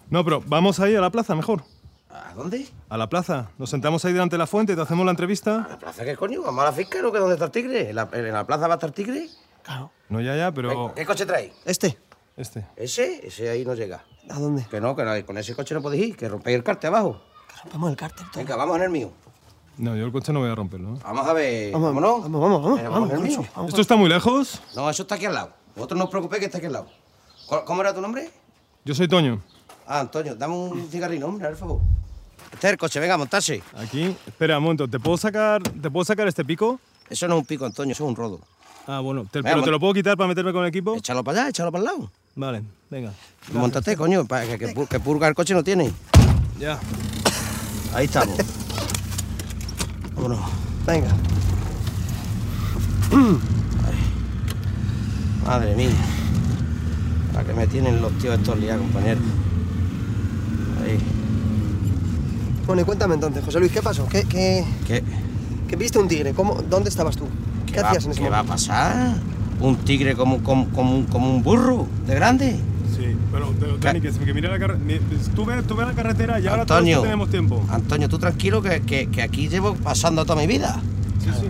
No, 0.09 0.23
pero 0.23 0.43
vamos 0.45 0.79
ahí 0.79 0.95
a 0.95 1.01
la 1.01 1.09
plaza 1.09 1.35
mejor. 1.35 1.63
¿A 2.09 2.33
dónde? 2.33 2.67
A 2.89 2.97
la 2.97 3.07
plaza. 3.07 3.51
Nos 3.57 3.69
sentamos 3.69 4.03
ahí 4.05 4.13
delante 4.13 4.33
de 4.35 4.39
la 4.39 4.47
fuente, 4.47 4.75
te 4.75 4.81
hacemos 4.81 5.05
la 5.05 5.11
entrevista. 5.11 5.63
¿A 5.63 5.69
la 5.69 5.79
plaza 5.79 6.03
qué 6.03 6.15
coño? 6.15 6.41
¿Vamos 6.41 6.61
a 6.61 6.65
la 6.65 6.71
finca 6.71 6.99
o 7.05 7.11
que 7.11 7.19
dónde 7.19 7.35
está 7.35 7.45
el 7.45 7.51
tigre? 7.51 7.89
¿En 7.89 7.95
la, 7.95 8.09
en 8.11 8.33
la 8.33 8.45
plaza 8.45 8.67
va 8.67 8.73
a 8.73 8.77
estar 8.77 8.89
el 8.89 8.93
tigre? 8.93 9.27
Claro. 9.63 9.91
No, 10.09 10.19
ya, 10.21 10.35
ya, 10.35 10.51
pero... 10.51 10.93
¿Qué 10.95 11.05
coche 11.05 11.25
traéis? 11.25 11.53
Este. 11.65 11.97
Este. 12.39 12.65
¿Ese? 12.75 13.27
Ese 13.27 13.49
ahí 13.49 13.65
no 13.65 13.73
llega. 13.75 14.03
¿A 14.29 14.39
dónde? 14.39 14.65
Que 14.69 14.79
no, 14.79 14.95
que 14.95 15.03
no, 15.03 15.25
con 15.25 15.37
ese 15.37 15.53
coche 15.55 15.75
no 15.75 15.81
podéis 15.81 16.07
ir, 16.09 16.15
que 16.17 16.29
rompéis 16.29 16.55
el 16.57 16.63
carte 16.63 16.87
abajo. 16.87 17.21
Que 17.47 17.61
rompamos 17.63 17.89
el 17.91 17.97
cártel. 17.97 18.25
todo. 18.31 18.39
Venga, 18.43 18.55
vamos 18.55 18.77
en 18.77 18.83
el 18.83 18.89
mío. 18.89 19.11
No, 19.77 19.95
yo 19.95 20.05
el 20.05 20.11
coche 20.11 20.31
no 20.33 20.39
voy 20.39 20.49
a 20.49 20.55
romperlo. 20.55 20.97
Vamos 21.03 21.27
a 21.27 21.33
ver. 21.33 21.71
Vamos, 21.73 21.87
vámonos. 21.93 22.21
vamos, 22.23 22.41
vamos, 22.41 22.61
vamos, 22.63 22.77
Venga, 22.77 22.89
vamos, 22.89 23.09
en 23.11 23.15
el 23.17 23.21
mío. 23.23 23.37
vamos, 23.37 23.51
vamos. 23.55 23.69
¿Esto 23.69 23.81
está 23.81 23.95
muy 23.95 24.09
lejos? 24.09 24.61
No, 24.75 24.89
eso 24.89 25.03
está 25.03 25.15
aquí 25.15 25.25
al 25.25 25.33
lado. 25.33 25.51
Vosotros 25.75 25.97
no 25.97 26.05
os 26.05 26.09
preocupéis 26.09 26.39
que 26.39 26.45
está 26.45 26.57
aquí 26.59 26.67
al 26.67 26.73
lado. 26.73 26.87
¿Cómo- 27.47 27.65
¿Cómo 27.65 27.81
era 27.81 27.93
tu 27.93 28.01
nombre? 28.01 28.29
Yo 28.85 28.95
soy 28.95 29.07
Toño. 29.07 29.41
Ah, 29.85 30.01
Antonio, 30.01 30.35
dame 30.35 30.53
un 30.55 30.89
cigarrillo, 30.89 31.27
hombre, 31.27 31.47
por 31.49 31.57
favor. 31.57 31.81
Este 32.53 32.67
es 32.67 32.73
el 32.73 32.77
coche, 32.79 32.99
venga, 32.99 33.17
montarse. 33.17 33.61
Aquí. 33.75 34.15
Espera 34.27 34.57
un 34.57 34.63
momento, 34.63 34.87
¿te 34.87 34.99
puedo 34.99 35.17
sacar, 35.17 35.61
¿te 35.63 35.89
puedo 35.91 36.05
sacar 36.05 36.27
este 36.27 36.45
pico? 36.45 36.79
Eso 37.09 37.27
no 37.27 37.35
es 37.35 37.39
un 37.41 37.45
pico, 37.45 37.65
Antonio, 37.65 37.91
eso 37.93 38.03
es 38.05 38.09
un 38.09 38.15
rodo. 38.15 38.39
Ah, 38.87 38.99
bueno. 39.01 39.25
te- 39.29 39.39
Venga, 39.41 39.51
¿Pero 39.55 39.63
te 39.65 39.71
lo 39.71 39.79
puedo 39.79 39.93
quitar 39.93 40.15
para 40.17 40.27
meterme 40.27 40.51
con 40.53 40.63
el 40.63 40.69
equipo? 40.69 40.95
Échalo 40.95 41.23
para 41.23 41.41
allá, 41.41 41.49
échalo 41.49 41.71
para 41.71 41.79
el 41.79 41.85
lado. 41.85 42.11
Vale, 42.39 42.61
venga. 42.89 43.11
Montate, 43.51 43.97
coño, 43.97 44.23
para 44.23 44.45
que, 44.47 44.57
que, 44.57 44.73
pu- 44.73 44.87
que 44.87 44.97
purga 45.01 45.27
el 45.27 45.33
coche 45.35 45.53
no 45.53 45.61
tiene. 45.61 45.91
Ya. 46.57 46.79
Ahí 47.93 48.05
estamos. 48.05 48.37
Vámonos. 50.15 50.39
Venga. 50.87 51.09
Madre 55.45 55.75
mía. 55.75 55.89
La 57.33 57.43
que 57.43 57.53
me 57.53 57.67
tienen 57.67 58.01
los 58.01 58.17
tíos 58.19 58.39
estos 58.39 58.57
liados, 58.57 58.83
compañeros. 58.83 59.23
Ahí. 60.81 60.97
Bueno, 62.65 62.83
y 62.83 62.85
cuéntame 62.85 63.15
entonces, 63.15 63.43
José 63.43 63.59
Luis, 63.59 63.73
¿qué 63.73 63.81
pasó? 63.81 64.07
¿Qué, 64.07 64.23
qué, 64.23 64.63
¿Qué, 64.87 65.03
qué 65.67 65.75
viste 65.75 65.99
un 65.99 66.07
tigre? 66.07 66.33
¿Cómo, 66.33 66.61
¿Dónde 66.69 66.89
estabas 66.89 67.17
tú? 67.17 67.27
¿Qué, 67.65 67.81
va, 67.81 67.89
hacías 67.89 68.05
en 68.05 68.11
ese 68.11 68.21
¿qué 68.21 68.29
va 68.29 68.39
a 68.39 68.43
pasar? 68.45 69.15
¿Un 69.61 69.75
tigre 69.77 70.15
como, 70.15 70.41
como, 70.43 70.67
como, 70.69 70.95
un- 70.95 71.03
como 71.05 71.29
un 71.35 71.43
burro 71.43 71.85
de 72.07 72.15
grande? 72.15 72.55
Sí, 72.97 73.15
pero 73.31 73.47
te- 73.51 73.77
Dani, 73.85 74.01
que, 74.01 74.09
que 74.11 74.33
mira 74.33 74.49
la 74.49 74.59
carretera. 74.59 75.01
Tú 75.35 75.45
ves, 75.45 75.65
tú 75.67 75.75
ves 75.75 75.87
la 75.87 75.93
carretera 75.93 76.39
y 76.39 76.47
ahora 76.47 76.65
todos 76.65 76.79
Antonio. 76.79 77.01
tenemos 77.01 77.29
tiempo. 77.29 77.63
Antonio, 77.69 78.07
tú 78.09 78.17
tranquilo 78.19 78.61
que, 78.61 78.81
que, 78.81 79.07
que 79.07 79.21
aquí 79.21 79.47
llevo 79.49 79.75
pasando 79.75 80.25
toda 80.25 80.39
mi 80.41 80.47
vida. 80.47 80.79
Sí, 81.23 81.29
sí, 81.33 81.39
sí. 81.41 81.47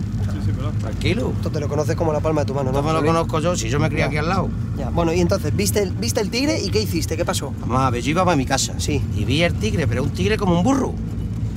Tranquilo. 0.80 1.32
Esto 1.36 1.50
te 1.50 1.60
lo 1.60 1.68
conoces 1.68 1.96
como 1.96 2.12
la 2.12 2.20
palma 2.20 2.42
de 2.42 2.46
tu 2.46 2.54
mano, 2.54 2.70
¿no? 2.72 2.82
No 2.82 2.86
me 2.86 2.92
lo 2.92 3.04
conozco 3.04 3.40
yo, 3.40 3.56
si 3.56 3.68
yo 3.68 3.78
me 3.80 3.88
crié 3.88 4.04
aquí 4.04 4.16
al 4.16 4.28
lado. 4.28 4.48
Ya, 4.76 4.90
bueno, 4.90 5.12
y 5.12 5.20
entonces, 5.20 5.54
¿viste 5.56 5.82
el, 5.82 5.92
¿viste 5.92 6.20
el 6.20 6.30
tigre 6.30 6.60
y 6.62 6.70
qué 6.70 6.82
hiciste? 6.82 7.16
¿Qué 7.16 7.24
pasó? 7.24 7.52
Ver, 7.92 8.02
yo 8.02 8.10
iba 8.10 8.24
para 8.24 8.36
mi 8.36 8.44
casa. 8.46 8.74
Sí. 8.78 9.00
Y 9.16 9.24
vi 9.24 9.42
el 9.42 9.54
tigre, 9.54 9.86
pero 9.86 10.02
un 10.02 10.10
tigre 10.10 10.36
como 10.36 10.56
un 10.56 10.62
burro. 10.64 10.92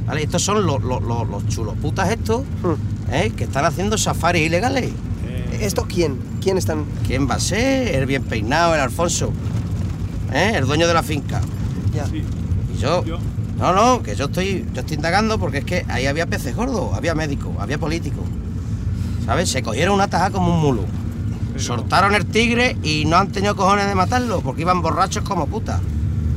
¿Vale? 0.08 0.24
Estos 0.24 0.42
son 0.42 0.66
los, 0.66 0.84
los, 0.84 1.02
los, 1.02 1.28
los 1.30 1.48
chulos 1.48 1.76
putas 1.82 2.10
estos, 2.12 2.42
Hmm. 2.62 3.12
¿eh? 3.14 3.32
Que 3.36 3.44
están 3.46 3.66
haciendo 3.66 3.98
safaris 3.98 4.46
ilegales. 4.46 4.92
¿Estos 5.66 5.86
quién? 5.88 6.18
¿Quién 6.42 6.58
están? 6.58 6.86
¿Quién 7.08 7.30
va 7.30 7.36
a 7.36 7.40
ser? 7.40 7.96
El 7.96 8.06
bien 8.06 8.24
peinado, 8.24 8.76
el 8.76 8.82
Alfonso. 8.82 9.32
¿Eh? 10.34 10.54
El 10.56 10.66
dueño 10.66 10.88
de 10.88 10.94
la 10.94 11.04
finca. 11.04 11.42
Ya. 11.94 12.06
Y 12.14 12.78
yo. 12.80 13.04
No, 13.58 13.72
no, 13.74 14.02
que 14.04 14.16
yo 14.16 14.26
estoy, 14.26 14.66
yo 14.74 14.82
estoy 14.82 14.96
indagando 14.96 15.40
porque 15.40 15.60
es 15.60 15.66
que 15.66 15.86
ahí 15.88 16.06
había 16.08 16.26
peces 16.26 16.56
gordos, 16.56 16.94
había 16.94 17.14
médicos, 17.16 17.52
había 17.60 17.78
políticos. 17.78 18.24
¿Sabes? 19.26 19.50
Se 19.50 19.62
cogieron 19.64 19.96
una 19.96 20.08
taja 20.08 20.32
como 20.32 20.54
un 20.54 20.60
mulo. 20.62 20.84
Soltaron 21.56 22.16
el 22.16 22.26
tigre 22.26 22.76
y 22.84 23.06
no 23.06 23.16
han 23.18 23.32
tenido 23.32 23.56
cojones 23.56 23.88
de 23.88 23.94
matarlo 23.96 24.42
porque 24.42 24.62
iban 24.64 24.82
borrachos 24.82 25.24
como 25.24 25.46
putas. 25.46 25.80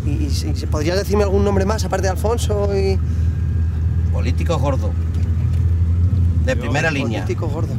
¿Y, 0.04 0.10
y 0.26 0.30
si- 0.30 0.54
si 0.54 0.66
podrías 0.66 0.96
decirme 0.98 1.24
algún 1.24 1.42
nombre 1.42 1.64
más, 1.64 1.84
aparte 1.84 2.04
de 2.04 2.10
Alfonso 2.10 2.68
y...? 2.76 2.98
Políticos 4.12 4.60
gordos. 4.60 4.90
De 6.44 6.54
primera 6.54 6.90
línea. 6.90 7.22
Políticos 7.22 7.52
gordos. 7.52 7.76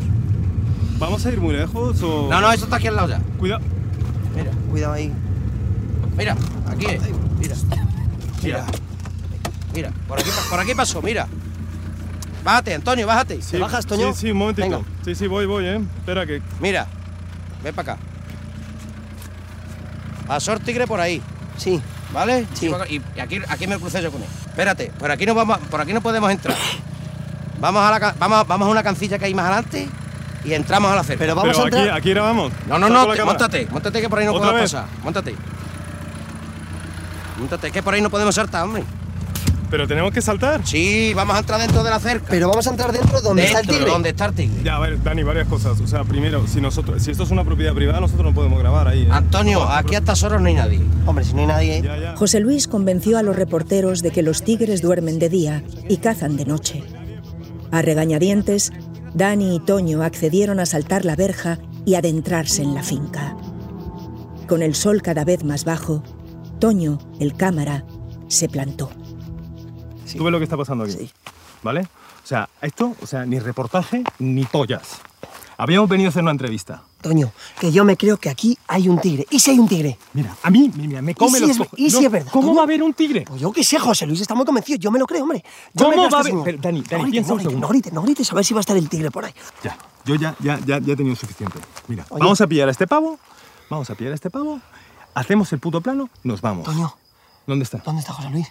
¿Vamos 1.00 1.26
a 1.26 1.30
ir 1.32 1.40
muy 1.40 1.56
lejos 1.56 2.02
o...? 2.02 2.28
No, 2.30 2.42
no, 2.42 2.52
eso 2.52 2.64
está 2.66 2.78
aquí 2.78 2.88
al 2.88 2.96
lado 2.96 3.10
ya. 3.10 3.20
Cuidado. 3.38 3.62
Mira, 4.36 4.52
Cuidado 4.70 4.94
ahí. 4.94 5.12
mira, 6.16 6.36
aquí. 6.68 6.88
Mira, 7.40 7.56
mira. 8.44 8.66
Mira, 9.74 9.92
por 10.08 10.20
aquí, 10.20 10.30
por 10.50 10.60
aquí 10.60 10.74
pasó, 10.74 11.02
mira. 11.02 11.28
Bájate, 12.44 12.74
Antonio, 12.74 13.06
bájate. 13.06 13.42
Sí, 13.42 13.52
¿Te 13.52 13.60
bajas, 13.60 13.86
Toño? 13.86 14.14
Sí, 14.14 14.22
sí, 14.22 14.32
un 14.32 14.38
momentito. 14.38 14.68
Venga. 14.70 14.82
Sí, 15.06 15.14
sí, 15.16 15.28
voy, 15.28 15.46
voy, 15.46 15.66
¿eh? 15.66 15.82
Espera 16.00 16.26
que... 16.26 16.42
Mira, 16.60 16.88
ven 17.64 17.76
para 17.76 17.94
acá. 17.94 18.02
Pasó 20.26 20.54
el 20.54 20.60
tigre 20.62 20.88
por 20.88 21.00
ahí, 21.00 21.22
Sí. 21.58 21.82
¿vale? 22.14 22.46
Sí. 22.54 22.72
Y 22.90 22.96
y 23.18 23.20
aquí, 23.20 23.40
aquí 23.48 23.68
me 23.68 23.78
crucé 23.78 24.02
yo 24.02 24.12
con 24.12 24.22
él. 24.22 24.28
Espérate, 24.48 24.92
por 24.98 25.12
aquí 25.12 25.26
no 25.26 25.34
vamos, 25.36 25.58
por 25.70 25.80
aquí 25.82 25.94
no 25.94 26.02
podemos 26.02 26.32
entrar. 26.32 26.58
Vamos 27.60 27.82
a 27.84 28.00
la, 28.00 28.16
vamos, 28.20 28.48
vamos 28.48 28.68
a 28.68 28.72
una 28.72 28.84
cancilla 28.84 29.18
que 29.20 29.26
hay 29.26 29.34
más 29.34 29.46
adelante 29.46 29.88
y 30.48 30.54
entramos 30.54 30.92
a 30.92 30.96
la 30.96 31.04
cerca. 31.04 31.20
Pero 31.20 31.36
vamos 31.36 31.52
Pero 31.56 31.64
a 31.66 31.68
aquí, 31.68 31.78
entrar... 31.78 31.98
aquí 31.98 32.10
grabamos. 32.12 32.52
No, 32.68 32.80
no, 32.80 32.90
no, 32.90 33.02
te- 33.02 33.18
cámara. 33.18 33.26
móntate, 33.26 33.68
móntate 33.70 34.02
que 34.02 34.10
por 34.10 34.20
ahí 34.20 34.26
no 34.26 34.32
¿Otra 34.34 34.48
podemos 34.48 34.62
vez? 34.62 34.72
pasar. 34.74 34.88
Móntate. 35.04 35.36
Móntate, 37.38 37.72
que 37.72 37.84
por 37.84 37.94
ahí 37.94 38.02
no 38.02 38.10
podemos 38.10 38.34
saltar, 38.36 38.64
hombre. 38.64 38.84
Pero 39.70 39.86
tenemos 39.86 40.14
que 40.14 40.22
saltar. 40.22 40.62
Sí, 40.66 41.12
vamos 41.14 41.36
a 41.36 41.40
entrar 41.40 41.60
dentro 41.60 41.84
de 41.84 41.90
la 41.90 42.00
cerca. 42.00 42.28
Pero 42.30 42.48
vamos 42.48 42.66
a 42.66 42.70
entrar 42.70 42.92
dentro 42.94 43.20
donde 43.20 43.44
está 43.44 43.60
el 43.60 43.66
Dentro, 43.66 43.80
tigre. 43.80 43.92
donde 43.92 44.10
está 44.10 44.26
el 44.28 44.34
tigre. 44.34 44.64
Ya, 44.64 44.78
a 44.78 44.80
ver, 44.80 45.04
Dani, 45.04 45.24
varias 45.24 45.46
cosas. 45.50 45.80
O 45.82 45.88
sea, 45.88 46.06
primero, 46.06 46.48
si 46.48 46.62
nosotros, 46.62 47.04
si 47.04 47.12
esto 47.12 47.24
es 47.24 47.32
una 47.32 47.44
propiedad 47.44 47.74
privada, 47.74 48.00
nosotros 48.00 48.26
no 48.28 48.34
podemos 48.34 48.60
grabar 48.60 48.88
ahí. 48.88 49.04
¿eh? 49.04 49.08
Antonio, 49.12 49.64
aquí 49.70 49.96
a 49.96 49.98
estas 49.98 50.24
horas 50.24 50.40
no 50.40 50.48
hay 50.48 50.54
nadie. 50.54 50.80
Hombre, 51.06 51.26
si 51.26 51.34
no 51.34 51.42
hay 51.42 51.48
nadie... 51.48 51.82
Ya, 51.82 51.98
ya. 51.98 52.16
José 52.16 52.40
Luis 52.40 52.66
convenció 52.70 53.18
a 53.18 53.24
los 53.24 53.36
reporteros 53.36 54.02
de 54.02 54.12
que 54.12 54.22
los 54.24 54.42
tigres 54.44 54.82
duermen 54.82 55.20
de 55.20 55.28
día 55.28 55.64
y 55.90 55.98
cazan 55.98 56.38
de 56.38 56.46
noche. 56.46 56.84
A 57.70 57.82
regañadientes, 57.82 58.72
Dani 59.14 59.56
y 59.56 59.60
Toño 59.60 60.04
accedieron 60.04 60.60
a 60.60 60.66
saltar 60.66 61.06
la 61.06 61.16
verja 61.16 61.58
y 61.86 61.96
adentrarse 61.96 62.62
en 62.62 62.74
la 62.74 62.84
finca. 62.84 63.36
Con 64.48 64.62
el 64.62 64.76
sol 64.76 65.02
cada 65.02 65.26
vez 65.26 65.44
más 65.44 65.66
bajo, 65.66 66.04
Toño, 66.60 67.00
el 67.20 67.36
cámara, 67.36 67.86
se 68.28 68.50
plantó. 68.50 68.90
Tú 70.16 70.24
ves 70.24 70.32
lo 70.32 70.38
que 70.38 70.44
está 70.44 70.58
pasando 70.58 70.84
aquí. 70.84 71.12
¿Vale? 71.64 71.82
O 71.82 72.28
sea, 72.28 72.50
esto, 72.62 72.96
o 73.02 73.08
sea, 73.08 73.26
ni 73.26 73.40
reportaje 73.40 74.04
ni 74.20 74.44
pollas. 74.46 75.02
Habíamos 75.58 75.90
venido 75.90 76.08
a 76.08 76.10
hacer 76.10 76.24
una 76.24 76.32
entrevista. 76.32 76.84
Toño, 77.08 77.32
que 77.60 77.72
yo 77.72 77.86
me 77.86 77.96
creo 77.96 78.18
que 78.18 78.30
aquí 78.30 78.58
hay 78.68 78.90
un 78.90 79.00
tigre. 79.00 79.26
¿Y 79.30 79.40
si 79.40 79.52
hay 79.52 79.60
un 79.60 79.68
tigre? 79.68 79.98
Mira, 80.14 80.36
a 80.44 80.50
mí, 80.50 80.70
mira, 80.76 81.02
me 81.02 81.16
come 81.16 81.40
si 81.40 81.48
los 81.48 81.58
es- 81.62 81.68
y 81.78 81.90
si 81.90 82.04
es 82.06 82.12
verdad, 82.12 82.30
¿Cómo 82.32 82.48
Toño? 82.48 82.56
va 82.56 82.62
a 82.62 82.64
haber 82.66 82.84
un 82.84 82.94
tigre? 82.94 83.22
Pues 83.28 83.40
yo 83.40 83.52
qué 83.54 83.64
sé, 83.64 83.80
José 83.80 84.06
Luis 84.06 84.20
está 84.20 84.36
muy 84.36 84.46
convencido. 84.46 84.78
Yo 84.78 84.92
me 84.92 85.00
lo 85.00 85.08
creo, 85.08 85.24
hombre. 85.24 85.42
Yo 85.74 85.88
me 85.90 85.96
¿Cómo 85.96 86.08
creo 86.08 86.12
va 86.12 86.18
a 86.18 86.22
este 86.22 86.32
haber-. 86.34 86.44
Pero, 86.44 86.58
Dani, 86.62 86.82
Dani, 86.82 87.04
no 87.06 87.10
piensa 87.12 87.30
no 87.30 87.34
un 87.36 87.38
grites, 87.40 87.52
segundo. 87.52 87.68
no 87.68 87.70
grites, 87.72 87.94
no 87.94 88.02
grites, 88.02 88.32
a 88.32 88.36
ver 88.36 88.44
si 88.46 88.54
va 88.54 88.60
a 88.60 88.62
estar 88.62 88.76
el 88.76 88.90
tigre 88.90 89.10
por 89.10 89.24
ahí. 89.24 89.34
Ya, 89.64 89.78
yo 90.06 90.16
ya, 90.16 90.36
ya, 90.40 90.60
ya, 90.66 90.80
ya 90.80 90.94
he 90.94 90.96
tenido 90.98 91.16
suficiente. 91.16 91.58
Mira, 91.88 92.06
Oye. 92.10 92.20
vamos 92.20 92.42
a 92.42 92.48
pillar 92.48 92.68
a 92.68 92.72
este 92.72 92.86
pavo, 92.88 93.18
vamos 93.70 93.90
a 93.90 93.96
pillar 93.96 94.12
a 94.12 94.16
este 94.16 94.30
pavo, 94.30 94.60
hacemos 95.14 95.52
el 95.54 95.60
puto 95.60 95.80
plano, 95.82 96.10
nos 96.24 96.42
vamos. 96.42 96.66
Toño, 96.66 96.94
¿Dónde 97.46 97.64
está? 97.64 97.78
¿dónde 97.86 98.02
está 98.02 98.12
José 98.14 98.30
Luis? 98.30 98.48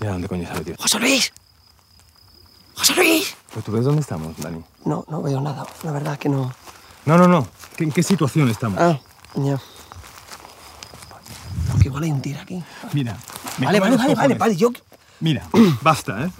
Mira, 0.00 0.12
¿dónde 0.12 0.28
coño 0.28 0.44
se 0.46 0.52
ha 0.52 0.54
metido? 0.56 0.76
¡José 0.80 0.98
Luis! 0.98 1.32
¡José 2.78 2.94
Luis! 2.94 3.34
Pues 3.52 3.64
tú 3.64 3.72
ves 3.72 3.84
dónde 3.84 4.00
estamos, 4.02 4.36
Dani. 4.38 4.62
No, 4.84 5.04
no 5.08 5.20
veo 5.22 5.40
nada. 5.40 5.66
La 5.82 5.92
verdad 5.92 6.12
es 6.14 6.18
que 6.20 6.28
no. 6.28 6.52
No, 7.04 7.18
no, 7.18 7.26
no. 7.26 7.48
¿Qué- 7.76 7.84
¿En 7.84 7.92
qué 7.92 8.02
situación 8.02 8.48
estamos? 8.48 8.78
Ah, 8.80 8.98
ya. 9.34 9.60
Porque 11.72 11.88
igual 11.88 12.04
hay 12.04 12.10
un 12.12 12.22
tigre 12.22 12.40
aquí. 12.40 12.62
Mira. 12.92 13.16
me 13.58 13.66
Vale, 13.66 13.78
come 13.78 13.90
vale, 13.90 13.90
los 13.90 13.98
vale, 13.98 14.14
vale, 14.14 14.14
cojones. 14.14 14.38
vale. 14.38 14.56
Yo. 14.56 14.70
Mira, 15.20 15.48
basta, 15.82 16.24
¿eh? 16.24 16.30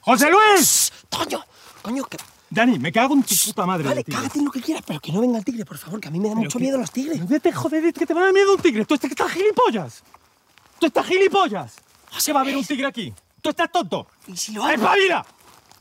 ¡José 0.00 0.28
Luis! 0.30 0.92
Toño, 1.08 1.40
coño, 1.82 2.04
que. 2.04 2.18
Dani, 2.50 2.78
me 2.78 2.92
cago 2.92 3.14
en 3.14 3.22
tu 3.22 3.34
puta 3.46 3.66
madre. 3.66 3.88
Vale, 3.88 4.04
cágate 4.04 4.38
en 4.38 4.44
lo 4.44 4.50
que 4.50 4.60
quieras, 4.60 4.84
pero 4.86 5.00
que 5.00 5.10
no 5.12 5.20
venga 5.20 5.38
el 5.38 5.44
tigre, 5.44 5.64
por 5.64 5.78
favor, 5.78 5.98
que 6.00 6.08
a 6.08 6.10
mí 6.10 6.20
me 6.20 6.28
da 6.28 6.34
Pero 6.34 6.44
mucho 6.44 6.58
que- 6.58 6.64
miedo 6.64 6.78
los 6.78 6.90
tigres. 6.90 7.18
No 7.28 7.40
te 7.40 7.52
joder, 7.52 7.92
que 7.92 8.06
te 8.06 8.14
va 8.14 8.20
a 8.20 8.24
dar 8.24 8.32
miedo 8.32 8.54
un 8.54 8.60
tigre. 8.60 8.84
Tú 8.84 8.94
estás, 8.94 9.10
estás 9.10 9.32
gilipollas. 9.32 10.02
Tú 10.78 10.86
estás 10.86 11.06
gilipollas. 11.06 11.72
Se 12.18 12.32
va 12.32 12.42
a 12.42 12.44
ver 12.44 12.56
un 12.56 12.64
tigre 12.64 12.86
aquí. 12.86 13.12
Tú 13.40 13.50
estás 13.50 13.72
tonto. 13.72 14.06
¿Y 14.28 14.36
si 14.36 14.52
lo 14.52 14.62
hago? 14.64 14.72
¡Espabila! 14.74 15.24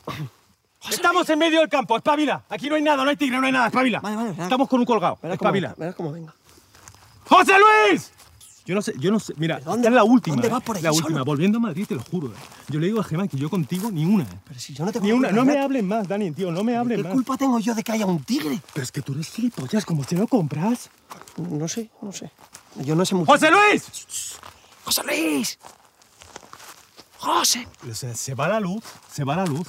Estamos 0.89 1.29
en 1.29 1.39
medio 1.39 1.60
del 1.62 1.69
campo, 1.69 1.95
espabila. 1.95 2.43
Aquí 2.50 2.67
no 2.69 2.75
hay 2.75 2.81
nada, 2.81 3.03
no 3.03 3.10
hay 3.10 3.15
tigre, 3.15 3.39
no 3.39 3.45
hay 3.45 3.53
nada, 3.53 3.67
espabila. 3.67 4.00
Vale, 4.01 4.15
vale, 4.17 4.29
verás. 4.31 4.43
Estamos 4.45 4.67
con 4.67 4.79
un 4.81 4.86
colgado, 4.86 5.17
Verás 5.22 5.38
cómo 5.38 5.48
espabila. 5.50 5.75
verás 5.77 5.95
cómo 5.95 6.12
venga. 6.12 6.33
¡José 7.25 7.53
Luis! 7.89 8.12
Yo 8.65 8.75
no 8.75 8.81
sé, 8.81 8.93
yo 8.98 9.12
no 9.12 9.19
sé. 9.19 9.33
Mira, 9.38 9.57
¿Pero 9.60 9.72
dónde- 9.72 9.88
es 9.89 9.93
la 9.93 10.03
última. 10.05 10.36
dónde 10.36 10.48
¿eh? 10.48 10.51
vas 10.51 10.63
por 10.63 10.75
allí 10.77 10.83
La 10.86 10.91
última. 10.93 11.24
Volviendo 11.24 11.57
a 11.57 11.62
Madrid, 11.62 11.86
te 11.88 11.95
lo 11.95 12.01
juro. 12.03 12.27
¿eh? 12.29 12.36
Yo 12.69 12.79
le 12.79 12.88
digo 12.88 13.00
a 13.01 13.03
Gemma 13.03 13.27
que 13.27 13.38
yo 13.38 13.50
contigo 13.50 13.91
ni 13.91 14.05
una. 14.05 14.24
¿eh? 14.24 14.39
Pero 14.45 14.60
si 14.60 14.74
yo 14.74 14.86
no 14.86 14.91
te 14.91 15.00
Ni 15.01 15.12
una. 15.12 15.31
No 15.31 15.43
me 15.45 15.57
hables 15.60 15.83
más, 15.83 16.07
Dani, 16.07 16.31
tío, 16.31 16.50
no 16.51 16.63
me 16.63 16.75
hables 16.77 16.98
¿Qué 16.98 17.03
más. 17.03 17.13
culpa 17.13 17.36
tengo 17.38 17.60
yo 17.60 17.75
de 17.75 17.83
que 17.83 17.91
haya 17.91 18.05
un 18.05 18.24
tigre? 18.24 18.62
Pero 18.74 18.83
es 18.83 18.91
que 18.91 19.01
tú 19.01 19.13
eres 19.13 19.29
gilipollas, 19.31 19.86
como 19.86 20.03
si 20.05 20.15
no 20.15 20.27
compras. 20.27 20.89
No 21.38 21.67
sé, 21.67 21.89
no 22.01 22.12
sé. 22.13 22.31
Yo 22.75 22.95
no 22.95 23.05
sé 23.05 23.15
mucho. 23.15 23.31
¡José 23.31 23.50
Luis! 23.51 24.38
¡José 24.86 25.01
Luis! 25.05 25.60
¡José! 27.23 27.65
Se 28.15 28.35
va 28.35 28.49
la 28.49 28.59
luz, 28.59 28.83
se 29.09 29.23
va 29.23 29.37
la 29.37 29.45
luz. 29.45 29.65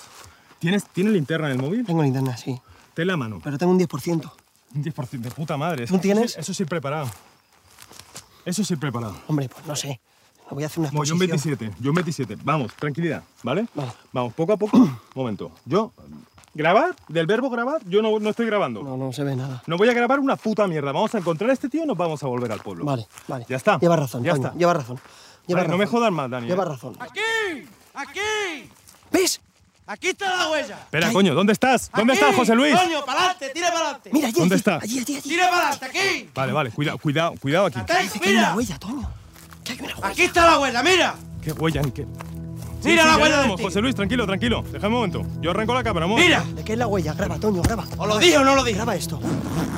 ¿Tienes, 0.58 0.87
¿Tienes 0.88 1.12
linterna 1.12 1.46
en 1.46 1.52
el 1.52 1.62
móvil? 1.62 1.87
Tengo 1.87 2.02
linterna, 2.02 2.37
sí. 2.37 2.61
Ten 2.94 3.06
la 3.06 3.16
mano. 3.16 3.40
Pero 3.44 3.56
tengo 3.58 3.70
un 3.70 3.78
10%. 3.78 4.32
Un 4.75 4.82
10% 4.84 5.08
de 5.20 5.30
puta 5.30 5.56
madre. 5.56 5.87
¿Tú 5.87 5.99
tienes? 5.99 6.37
Eso 6.37 6.52
sí 6.52 6.64
preparado. 6.64 7.08
Eso 8.44 8.64
sí 8.64 8.75
preparado. 8.75 9.14
Hombre, 9.28 9.49
pues 9.49 9.64
no 9.66 9.76
sé. 9.76 10.00
Me 10.50 10.54
voy 10.54 10.64
a 10.64 10.66
hacer 10.66 10.80
una 10.80 10.90
No, 10.90 11.04
yo 11.04 11.14
un 11.14 11.23
exposición. 11.23 11.56
27, 11.56 11.82
yo 11.82 11.90
un 11.90 11.94
27. 11.94 12.38
Vamos, 12.42 12.75
tranquilidad, 12.75 13.23
¿vale? 13.44 13.68
Vale. 13.73 13.92
Vamos, 14.12 14.34
poco 14.34 14.52
a 14.52 14.56
poco. 14.56 14.76
Momento. 15.14 15.52
Yo, 15.64 15.92
grabar, 16.54 16.96
del 17.06 17.26
verbo 17.26 17.50
grabar, 17.50 17.82
yo 17.87 18.02
no, 18.02 18.18
no 18.18 18.30
estoy 18.30 18.46
grabando. 18.46 18.82
No, 18.82 18.96
no 18.96 19.12
se 19.12 19.23
ve 19.23 19.37
nada. 19.37 19.62
No 19.68 19.76
voy 19.76 19.88
a 19.88 19.92
grabar 19.94 20.18
una 20.18 20.34
puta 20.34 20.66
mierda. 20.66 20.90
Vamos 20.90 21.14
a 21.14 21.18
encontrar 21.18 21.50
a 21.50 21.52
este 21.52 21.68
tío 21.68 21.84
y 21.84 21.87
nos 21.87 21.96
vamos 21.96 22.20
a 22.25 22.26
volver 22.26 22.50
al 22.50 22.61
pueblo. 22.61 22.84
Vale, 22.84 23.06
vale. 23.28 23.46
Ya 23.49 23.56
está. 23.56 23.78
Lleva 23.78 23.94
razón, 23.94 24.25
Ya 24.25 24.32
Toño, 24.32 24.46
está. 24.49 24.58
Lleva 24.58 24.75
razón. 24.75 24.99
Lleva 25.47 25.61
Vale, 25.61 25.71
no 25.73 25.79
me 25.79 25.87
jodas 25.87 26.11
más, 26.13 26.31
Dani. 26.31 26.47
Lleva 26.47 26.65
razón. 26.65 26.97
¡Aquí! 26.99 27.21
¡Aquí! 27.95 28.71
¿Ves? 29.13 29.41
¡Aquí 29.87 30.09
está 30.09 30.35
la 30.37 30.51
huella! 30.51 30.79
Espera, 30.85 31.13
coño, 31.13 31.35
¿dónde 31.35 31.53
estás? 31.53 31.91
¿Dónde 31.95 32.15
estás, 32.15 32.35
José 32.35 32.55
Luis? 32.55 32.75
¡Coño, 32.75 33.05
para 33.05 33.19
adelante! 33.21 33.51
¡Tira 33.53 33.69
para 33.69 33.81
adelante! 33.81 34.11
Mira, 34.13 34.29
allí, 34.29 34.39
¿Dónde 34.39 34.55
allí, 34.55 34.61
está? 34.61 34.77
Allí, 34.77 34.99
allí, 35.01 35.17
allí. 35.17 35.29
¡Tira 35.29 35.51
para 35.51 35.69
adelante! 35.69 35.87
¡Aquí! 35.87 36.31
Vale, 36.35 36.53
vale, 36.53 36.71
cuidado, 36.71 36.99
cuidado, 36.99 37.35
cuidado 37.39 37.67
aquí. 37.67 37.81
Dice 38.03 38.19
que 38.19 38.29
hay 38.31 38.35
una 38.37 38.41
¡Mira! 38.43 38.55
huella, 38.57 38.79
Toño. 38.79 39.11
Que 39.63 39.73
hay 39.73 39.79
una 39.81 39.95
huella. 39.95 40.09
¡Aquí 40.09 40.23
está 40.23 40.47
la 40.47 40.59
huella! 40.59 40.83
¡Mira! 40.83 41.15
¿Qué 41.43 41.53
huella? 41.53 41.83
ni 41.83 41.91
qué? 41.93 42.03
Sí, 42.81 42.89
Mira 42.91 43.03
sí, 43.03 43.09
la 43.11 43.17
huella 43.19 43.43
tigre. 43.43 43.63
José 43.65 43.81
Luis, 43.83 43.95
tranquilo, 43.95 44.27
tranquilo. 44.27 44.63
Déjame 44.73 44.87
un 44.89 44.93
momento. 44.95 45.27
Yo 45.43 45.51
arranco 45.51 45.75
la 45.75 45.85
cámara, 45.85 46.07
momento. 46.07 46.27
¡Mira! 46.27 46.55
¿De 46.55 46.65
qué 46.65 46.73
es 46.73 46.79
la 46.79 46.87
huella? 46.87 47.13
Graba, 47.13 47.39
Toño, 47.39 47.61
graba. 47.63 47.85
¿Os 47.99 48.09
lo 48.09 48.19
dije 48.19 48.39
o 48.39 48.45
no 48.45 48.55
lo 48.55 48.65
dije? 48.65 48.77
Graba 48.77 48.97
esto. 48.97 49.21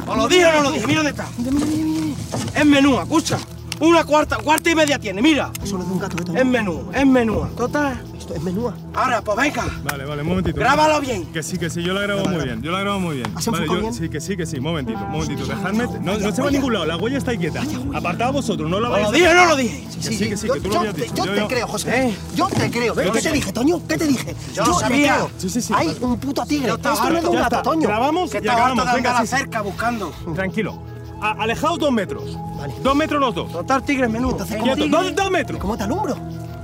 ¿Os 0.07 0.17
lo 0.17 0.29
dije 0.29 0.47
o 0.47 0.53
no 0.53 0.63
lo 0.63 0.71
dije? 0.71 0.87
Mira 0.87 1.03
dónde 1.03 1.11
está. 1.11 1.29
Mira, 1.39 1.51
mira, 1.51 1.67
mira, 1.67 1.85
mira. 1.85 2.61
Es 2.61 2.65
menú, 2.67 3.01
escucha. 3.01 3.39
Una 3.81 4.05
cuarta, 4.05 4.37
cuarta 4.39 4.71
y 4.71 4.75
media 4.75 4.99
tiene, 4.99 5.21
mira. 5.21 5.51
Eso 5.63 5.77
no 5.77 5.83
es 5.83 5.89
de 5.89 5.95
un 5.95 6.01
gato, 6.01 6.17
¿eh, 6.19 6.25
Toño? 6.25 6.39
Es 6.39 6.47
menú, 6.47 6.91
es 6.95 7.07
menú. 7.07 7.47
Total. 7.57 8.03
Esto 8.19 8.35
es 8.35 8.43
menúa. 8.43 8.75
Ahora, 8.95 9.21
pues 9.23 9.37
venga. 9.37 9.65
Vale, 9.85 10.05
vale, 10.05 10.23
un 10.23 10.29
momentito. 10.29 10.59
Grábalo 10.59 11.01
bien. 11.01 11.27
Que 11.27 11.43
sí, 11.43 11.59
que 11.59 11.69
sí, 11.71 11.83
yo 11.83 11.93
la 11.93 12.01
grabo 12.01 12.25
muy 12.25 12.43
bien. 12.43 12.61
Yo 12.63 12.73
la 12.73 12.81
grabo 12.81 12.99
muy 12.99 13.17
bien. 13.17 13.31
¿Has 13.37 13.47
Vale, 13.47 13.67
yo, 13.69 13.81
bien? 13.81 13.95
sí, 13.95 14.09
que 14.09 14.21
sí, 14.21 14.37
que 14.37 14.47
sí. 14.47 14.59
Momentito, 14.59 14.99
momentito. 14.99 15.45
Dejadme. 15.47 15.87
No, 16.03 16.19
no 16.19 16.33
se 16.35 16.43
va 16.43 16.49
a 16.49 16.51
ningún 16.51 16.73
lado. 16.73 16.87
La 16.87 16.97
huella 16.97 17.19
está 17.19 17.31
ahí 17.33 17.39
quieta. 17.39 17.63
Apartad 17.95 18.33
vosotros, 18.33 18.69
no 18.69 18.81
la 18.81 18.89
¿Os 18.89 18.93
vais 18.95 19.05
lo 19.05 19.13
dije 19.13 19.35
no 19.35 19.45
lo 19.47 19.57
dije? 19.57 19.87
Sí, 20.01 20.29
que 20.29 20.37
sí, 20.37 20.47
yo, 20.49 20.55
que 20.55 20.61
tú 20.61 20.69
lo 20.69 20.75
yo 20.75 20.79
habías 20.81 20.95
te, 20.97 21.03
dicho. 21.03 21.15
yo 21.17 21.25
Yo- 21.27 21.35
te 21.47 21.55
creo, 21.55 21.67
José. 21.69 22.07
¿Eh? 22.09 22.17
Yo 22.35 22.49
te 22.49 22.71
creo. 22.71 22.95
¿Qué 22.95 23.21
te 23.21 23.33
dije, 23.33 23.53
Toño? 23.53 23.81
¿Qué 23.87 23.97
te 23.99 24.07
dije? 24.09 24.35
Yo 24.55 24.65
sabía. 24.81 25.15
creo. 25.17 25.31
Sí, 25.39 25.49
sí, 25.51 25.61
sí. 25.63 25.73
Hay 25.77 25.97
un 26.01 26.19
puto 26.19 26.45
tigre. 26.47 26.71
Esto 26.71 26.77
estaba 26.91 27.11
no 27.11 27.17
es 27.19 27.23
de 27.23 27.29
un 27.29 27.37
gato. 27.37 27.63
Toño. 27.63 27.87
Grabamos 27.89 28.31
Que 28.31 28.39
y 28.43 28.49
acabamos. 28.49 28.85
Venga, 28.93 29.11
sí, 29.13 29.17
la 29.19 29.21
sí. 29.21 29.27
cerca 29.37 29.61
buscando. 29.61 30.11
Tranquilo. 30.35 30.96
A- 31.21 31.43
alejaos 31.43 31.79
dos 31.79 31.93
metros. 31.93 32.37
Vale. 32.57 32.75
Dos 32.83 32.95
metros 32.95 33.21
los 33.21 33.35
dos. 33.35 33.53
Total, 33.53 33.83
tigre 33.85 34.07
es 34.07 34.13
menú. 34.13 34.31
Entonces, 34.31 34.63
tigre. 34.63 34.89
Dos, 34.89 35.15
dos 35.15 35.31
metros. 35.31 35.59
¿Cómo 35.61 35.77
te 35.77 35.85
alumbro? 35.85 36.17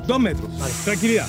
Dos 0.07 0.21
metros. 0.21 0.49
Tranquilidad. 0.85 1.27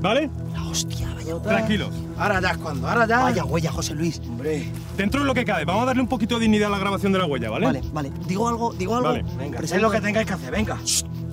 ¿Vale? 0.00 0.30
Hostia, 0.70 1.08
vaya. 1.14 1.42
Tranquilos. 1.42 1.90
Ahora 2.18 2.40
ya 2.40 2.50
es 2.50 2.58
cuando, 2.58 2.88
ahora 2.88 3.06
ya. 3.06 3.20
Vaya 3.20 3.44
huella, 3.44 3.72
José 3.72 3.94
Luis. 3.94 4.20
Hombre, 4.28 4.70
Dentro 4.96 5.20
de 5.20 5.26
lo 5.26 5.34
que 5.34 5.44
cabe, 5.44 5.64
vamos 5.64 5.82
a 5.82 5.86
darle 5.86 6.02
un 6.02 6.08
poquito 6.08 6.36
de 6.36 6.42
dignidad 6.42 6.68
a 6.68 6.72
la 6.72 6.78
grabación 6.78 7.12
de 7.12 7.18
la 7.18 7.26
huella, 7.26 7.50
¿vale? 7.50 7.66
Vale, 7.66 7.82
vale. 7.92 8.12
Digo 8.26 8.48
algo, 8.48 8.72
digo 8.74 8.94
algo. 8.96 9.08
Vale. 9.08 9.24
venga, 9.38 9.58
Presenta- 9.58 9.76
es 9.76 9.82
lo 9.82 9.90
que 9.90 10.00
tengáis 10.00 10.26
que 10.26 10.32
hacer, 10.34 10.50
venga. 10.52 10.78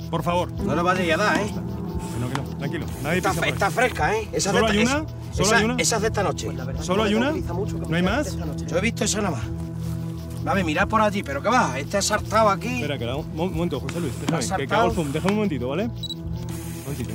Por 0.09 0.23
favor. 0.23 0.51
No 0.61 0.75
lo 0.75 0.83
vayáis 0.83 1.13
a 1.13 1.17
dar, 1.17 1.37
¿eh? 1.37 1.51
No, 2.19 2.29
que 2.29 2.35
no. 2.37 2.43
Tranquilo. 2.57 2.85
Nadie 3.03 3.17
Está, 3.17 3.31
pisa 3.31 3.47
está 3.47 3.71
fresca, 3.71 4.15
¿eh? 4.15 4.27
Esa 4.31 4.51
¿Solo 4.51 4.67
de 4.67 4.71
hay 4.73 4.79
esta- 4.83 4.95
una? 5.01 5.05
es- 5.05 5.35
¿Solo 5.37 5.47
esa, 5.47 5.57
hay 5.57 5.63
una? 5.65 5.75
esa 5.77 5.95
es 5.97 6.01
de 6.01 6.07
esta 6.07 6.23
noche. 6.23 6.45
Pues 6.51 6.57
la 6.57 6.83
¿Solo 6.83 7.03
hay 7.03 7.15
una? 7.15 7.31
mucho 7.31 7.77
¿No 7.77 7.95
hay 7.95 8.03
más? 8.03 8.37
Yo 8.67 8.77
he 8.77 8.81
visto 8.81 9.03
esa 9.03 9.21
nada 9.21 9.31
más. 9.37 9.43
Dame, 10.43 10.63
mirad 10.63 10.87
por 10.87 11.01
allí, 11.01 11.23
pero 11.23 11.41
¿qué 11.41 11.49
va? 11.49 11.77
Este 11.79 11.97
ha 11.97 12.01
saltado 12.01 12.49
aquí. 12.49 12.75
Espera, 12.75 12.97
que 12.97 13.05
la- 13.05 13.15
un 13.15 13.25
un 13.39 13.53
momento, 13.53 13.79
José 13.79 13.99
Luis. 13.99 14.13
¿Lo 14.29 14.37
Déjame, 14.37 14.67
que, 14.67 14.75
hago 14.75 14.89
el 14.89 14.95
zoom. 14.95 15.11
Déjame 15.11 15.31
un 15.31 15.35
momentito, 15.37 15.69
¿vale? 15.69 15.83
Un 15.85 16.81
momentito. 16.83 17.11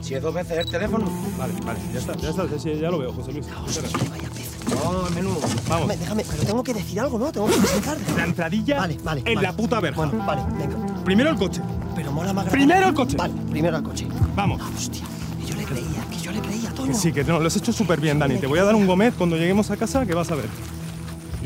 Si 0.00 0.14
es 0.14 0.22
dos 0.22 0.34
veces 0.34 0.58
el 0.58 0.70
teléfono. 0.70 1.06
Vale, 1.38 1.52
vale. 1.64 1.78
Ya 1.92 1.98
está, 2.00 2.16
ya 2.16 2.30
está. 2.30 2.46
ya 2.46 2.90
lo 2.90 2.98
veo, 2.98 3.12
José 3.12 3.32
Luis. 3.32 3.46
Vaya 3.46 4.28
pez. 4.34 4.58
No, 4.70 5.06
es 5.06 5.14
menudo. 5.14 5.40
Vamos. 5.68 5.88
Déjame, 5.88 5.96
déjame, 5.96 6.24
pero 6.30 6.42
tengo 6.44 6.62
que 6.64 6.74
decir 6.74 7.00
algo, 7.00 7.18
¿no? 7.18 7.32
Tengo 7.32 7.46
que 7.48 7.56
presentar. 7.56 7.96
La 8.16 8.24
entradilla 8.24 8.78
Vale, 8.78 8.98
vale. 9.02 9.22
en 9.26 9.34
vale. 9.34 9.46
la 9.46 9.52
puta 9.52 9.80
verja. 9.80 9.96
Bueno, 10.04 10.24
vale, 10.24 10.42
venga. 10.58 11.02
Primero 11.04 11.30
el 11.30 11.36
coche. 11.36 11.60
Pero 11.96 12.12
mola 12.12 12.32
más 12.32 12.46
Primero 12.46 12.88
el 12.88 12.94
coche. 12.94 13.16
Vale, 13.16 13.34
primero 13.50 13.76
el 13.76 13.82
coche. 13.82 14.06
Vamos. 14.36 14.62
Hostia, 14.76 15.02
que 15.40 15.46
yo 15.46 15.56
le 15.56 15.64
creía, 15.64 16.04
que 16.10 16.18
yo 16.18 16.30
le 16.32 16.40
creía, 16.40 16.70
Toño. 16.70 16.92
Que 16.92 16.94
sí, 16.94 17.12
que 17.12 17.24
no, 17.24 17.40
lo 17.40 17.46
has 17.48 17.56
hecho 17.56 17.72
súper 17.72 18.00
bien, 18.00 18.18
Dani. 18.20 18.38
Te 18.38 18.46
voy 18.46 18.58
a 18.60 18.64
dar 18.64 18.74
un 18.76 18.86
Gómez 18.86 19.14
cuando 19.18 19.36
lleguemos 19.36 19.70
a 19.70 19.76
casa 19.76 20.06
que 20.06 20.14
vas 20.14 20.30
a 20.30 20.36
ver. 20.36 20.46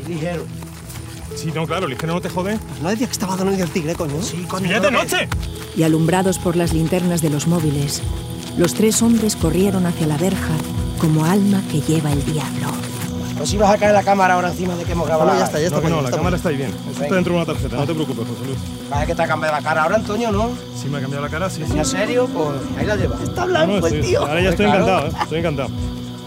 Y 0.05 0.07
ligero. 0.09 0.45
Sí, 1.35 1.51
no, 1.53 1.65
claro, 1.65 1.87
ligero 1.87 2.13
no 2.13 2.21
te 2.21 2.29
jode. 2.29 2.57
No 2.81 2.89
decía 2.89 3.07
que 3.07 3.11
estaba 3.13 3.35
Don 3.35 3.55
del 3.55 3.69
Tigre, 3.69 3.95
coño. 3.95 4.21
Sí, 4.21 4.45
coño. 4.47 4.69
¡Ya 4.69 4.77
es 4.77 4.81
de 4.83 4.91
noche! 4.91 5.29
Y 5.75 5.83
alumbrados 5.83 6.39
por 6.39 6.55
las 6.55 6.73
linternas 6.73 7.21
de 7.21 7.29
los 7.29 7.47
móviles, 7.47 8.01
los 8.57 8.73
tres 8.73 9.01
hombres 9.01 9.35
corrieron 9.35 9.85
hacia 9.85 10.07
la 10.07 10.17
verja 10.17 10.53
como 10.99 11.25
alma 11.25 11.61
que 11.71 11.81
lleva 11.81 12.11
el 12.11 12.23
diablo. 12.25 12.67
Pues 13.37 13.49
si 13.49 13.57
vas 13.57 13.69
a 13.75 13.77
caer 13.77 13.93
la 13.93 14.01
cámara 14.03 14.35
ahora 14.35 14.49
encima 14.49 14.75
de 14.75 14.85
que 14.85 14.93
hemos 14.93 15.07
grabado. 15.07 15.29
No, 15.33 15.37
ya 15.37 15.43
está, 15.45 15.59
ya 15.59 15.65
está. 15.67 15.75
No, 15.77 15.81
que 15.83 15.89
no, 15.89 15.95
coño, 15.97 16.01
la 16.03 16.07
está 16.09 16.17
cámara 16.17 16.29
bien. 16.29 16.37
está 16.37 16.49
ahí 16.49 16.55
bien. 16.57 16.69
Eso 16.69 16.89
está 16.91 17.01
Venga. 17.03 17.15
dentro 17.15 17.33
de 17.33 17.37
una 17.39 17.45
tarjeta, 17.45 17.75
no 17.75 17.85
te 17.85 17.93
preocupes, 17.93 18.27
José 18.27 18.45
Luis. 18.45 18.57
Parece 18.89 19.07
que 19.07 19.15
te 19.15 19.21
ha 19.23 19.27
cambiado 19.27 19.55
la 19.57 19.61
cara 19.61 19.83
ahora, 19.83 19.95
Antonio, 19.97 20.31
¿no? 20.31 20.49
Sí 20.81 20.87
me 20.87 20.97
ha 20.97 21.01
cambiado 21.01 21.25
la 21.25 21.29
cara, 21.31 21.49
sí. 21.49 21.61
sí. 21.69 21.77
¿En 21.77 21.85
serio? 21.85 22.27
Pues 22.33 22.47
ahí 22.77 22.85
la 22.85 22.95
llevas. 22.95 23.21
Está 23.21 23.41
No, 23.41 23.47
blanco 23.47 23.67
no, 23.67 23.77
el 23.87 23.93
estoy- 23.93 24.01
tío. 24.09 24.19
ahora 24.21 24.41
ya 24.41 24.49
estoy 24.51 24.65
Claro. 24.67 24.83
encantado, 24.85 25.07
¿eh? 25.07 25.19
Estoy 25.23 25.39
encantado. 25.39 25.69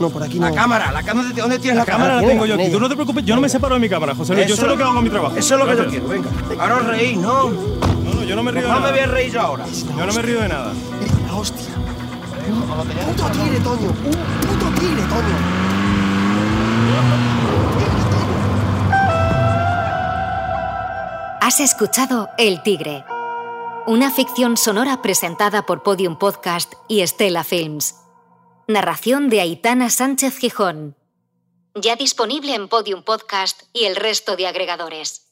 No, 0.01 0.11
por 0.11 0.23
aquí 0.23 0.39
no. 0.39 0.49
La 0.49 0.55
cámara, 0.55 0.93
la 0.93 1.03
cámara, 1.03 1.29
¿dónde 1.35 1.59
tienes 1.59 1.77
la, 1.77 1.83
La 1.85 1.87
cámara 1.87 2.15
la 2.21 2.27
tengo 2.29 2.47
yo 2.47 2.55
aquí. 2.55 2.71
Tú 2.71 2.79
no 2.81 2.89
te 2.89 2.95
preocupes, 2.95 3.25
yo 3.25 3.35
no 3.35 3.41
me 3.41 3.49
separo 3.49 3.75
de 3.75 3.81
mi 3.81 3.89
cámara, 3.89 4.15
José 4.15 4.35
Luis. 4.35 4.47
Yo 4.47 4.57
sé 4.57 4.67
lo 4.67 4.77
que 4.77 4.83
hago 4.83 4.95
con 4.95 5.05
mi 5.05 5.11
trabajo. 5.11 5.37
Eso 5.37 5.55
es 5.55 5.61
lo 5.61 5.67
que 5.67 5.77
yo 5.77 5.89
quiero, 5.89 6.09
venga. 6.09 6.31
Ahora 6.59 6.77
os 6.77 6.87
reís, 6.87 7.17
¿no? 7.19 7.51
No, 7.51 8.15
no, 8.15 8.23
yo 8.25 8.37
no 8.37 8.43
me 8.43 8.53
río 8.53 8.63
de 8.63 8.69
No 8.69 8.81
me 8.81 8.91
voy 8.91 8.99
a 8.99 9.03
nada. 9.07 9.15
reír 9.15 9.33
yo 9.33 9.41
ahora. 9.41 9.65
Yo 9.67 10.07
no 10.07 10.13
me 10.13 10.23
río 10.23 10.41
de 10.41 10.49
nada. 10.49 10.73
Eres 11.01 11.13
una 11.25 11.37
hostia. 11.37 11.75
Un 12.51 12.63
puto 12.63 13.31
tigre, 13.33 13.61
Toño. 13.61 13.89
Un 13.89 14.49
puto 14.49 14.81
tigre, 14.81 15.03
Toño. 15.03 16.49
Has 21.41 21.61
escuchado 21.61 22.29
El 22.37 22.63
Tigre, 22.63 23.05
una 23.87 24.11
ficción 24.11 24.57
sonora 24.57 25.01
presentada 25.01 25.65
por 25.65 25.83
Podium 25.83 26.17
Podcast 26.17 26.75
y 26.89 27.01
Estela 27.01 27.43
Films. 27.43 27.95
Narración 28.71 29.31
de 29.31 29.41
Aitana 29.41 29.89
Sánchez 29.89 30.37
Gijón. 30.37 30.95
Ya 31.75 31.97
disponible 31.97 32.55
en 32.55 32.69
Podium 32.69 33.03
Podcast 33.03 33.63
y 33.73 33.87
el 33.87 33.97
resto 33.97 34.37
de 34.37 34.47
agregadores. 34.47 35.28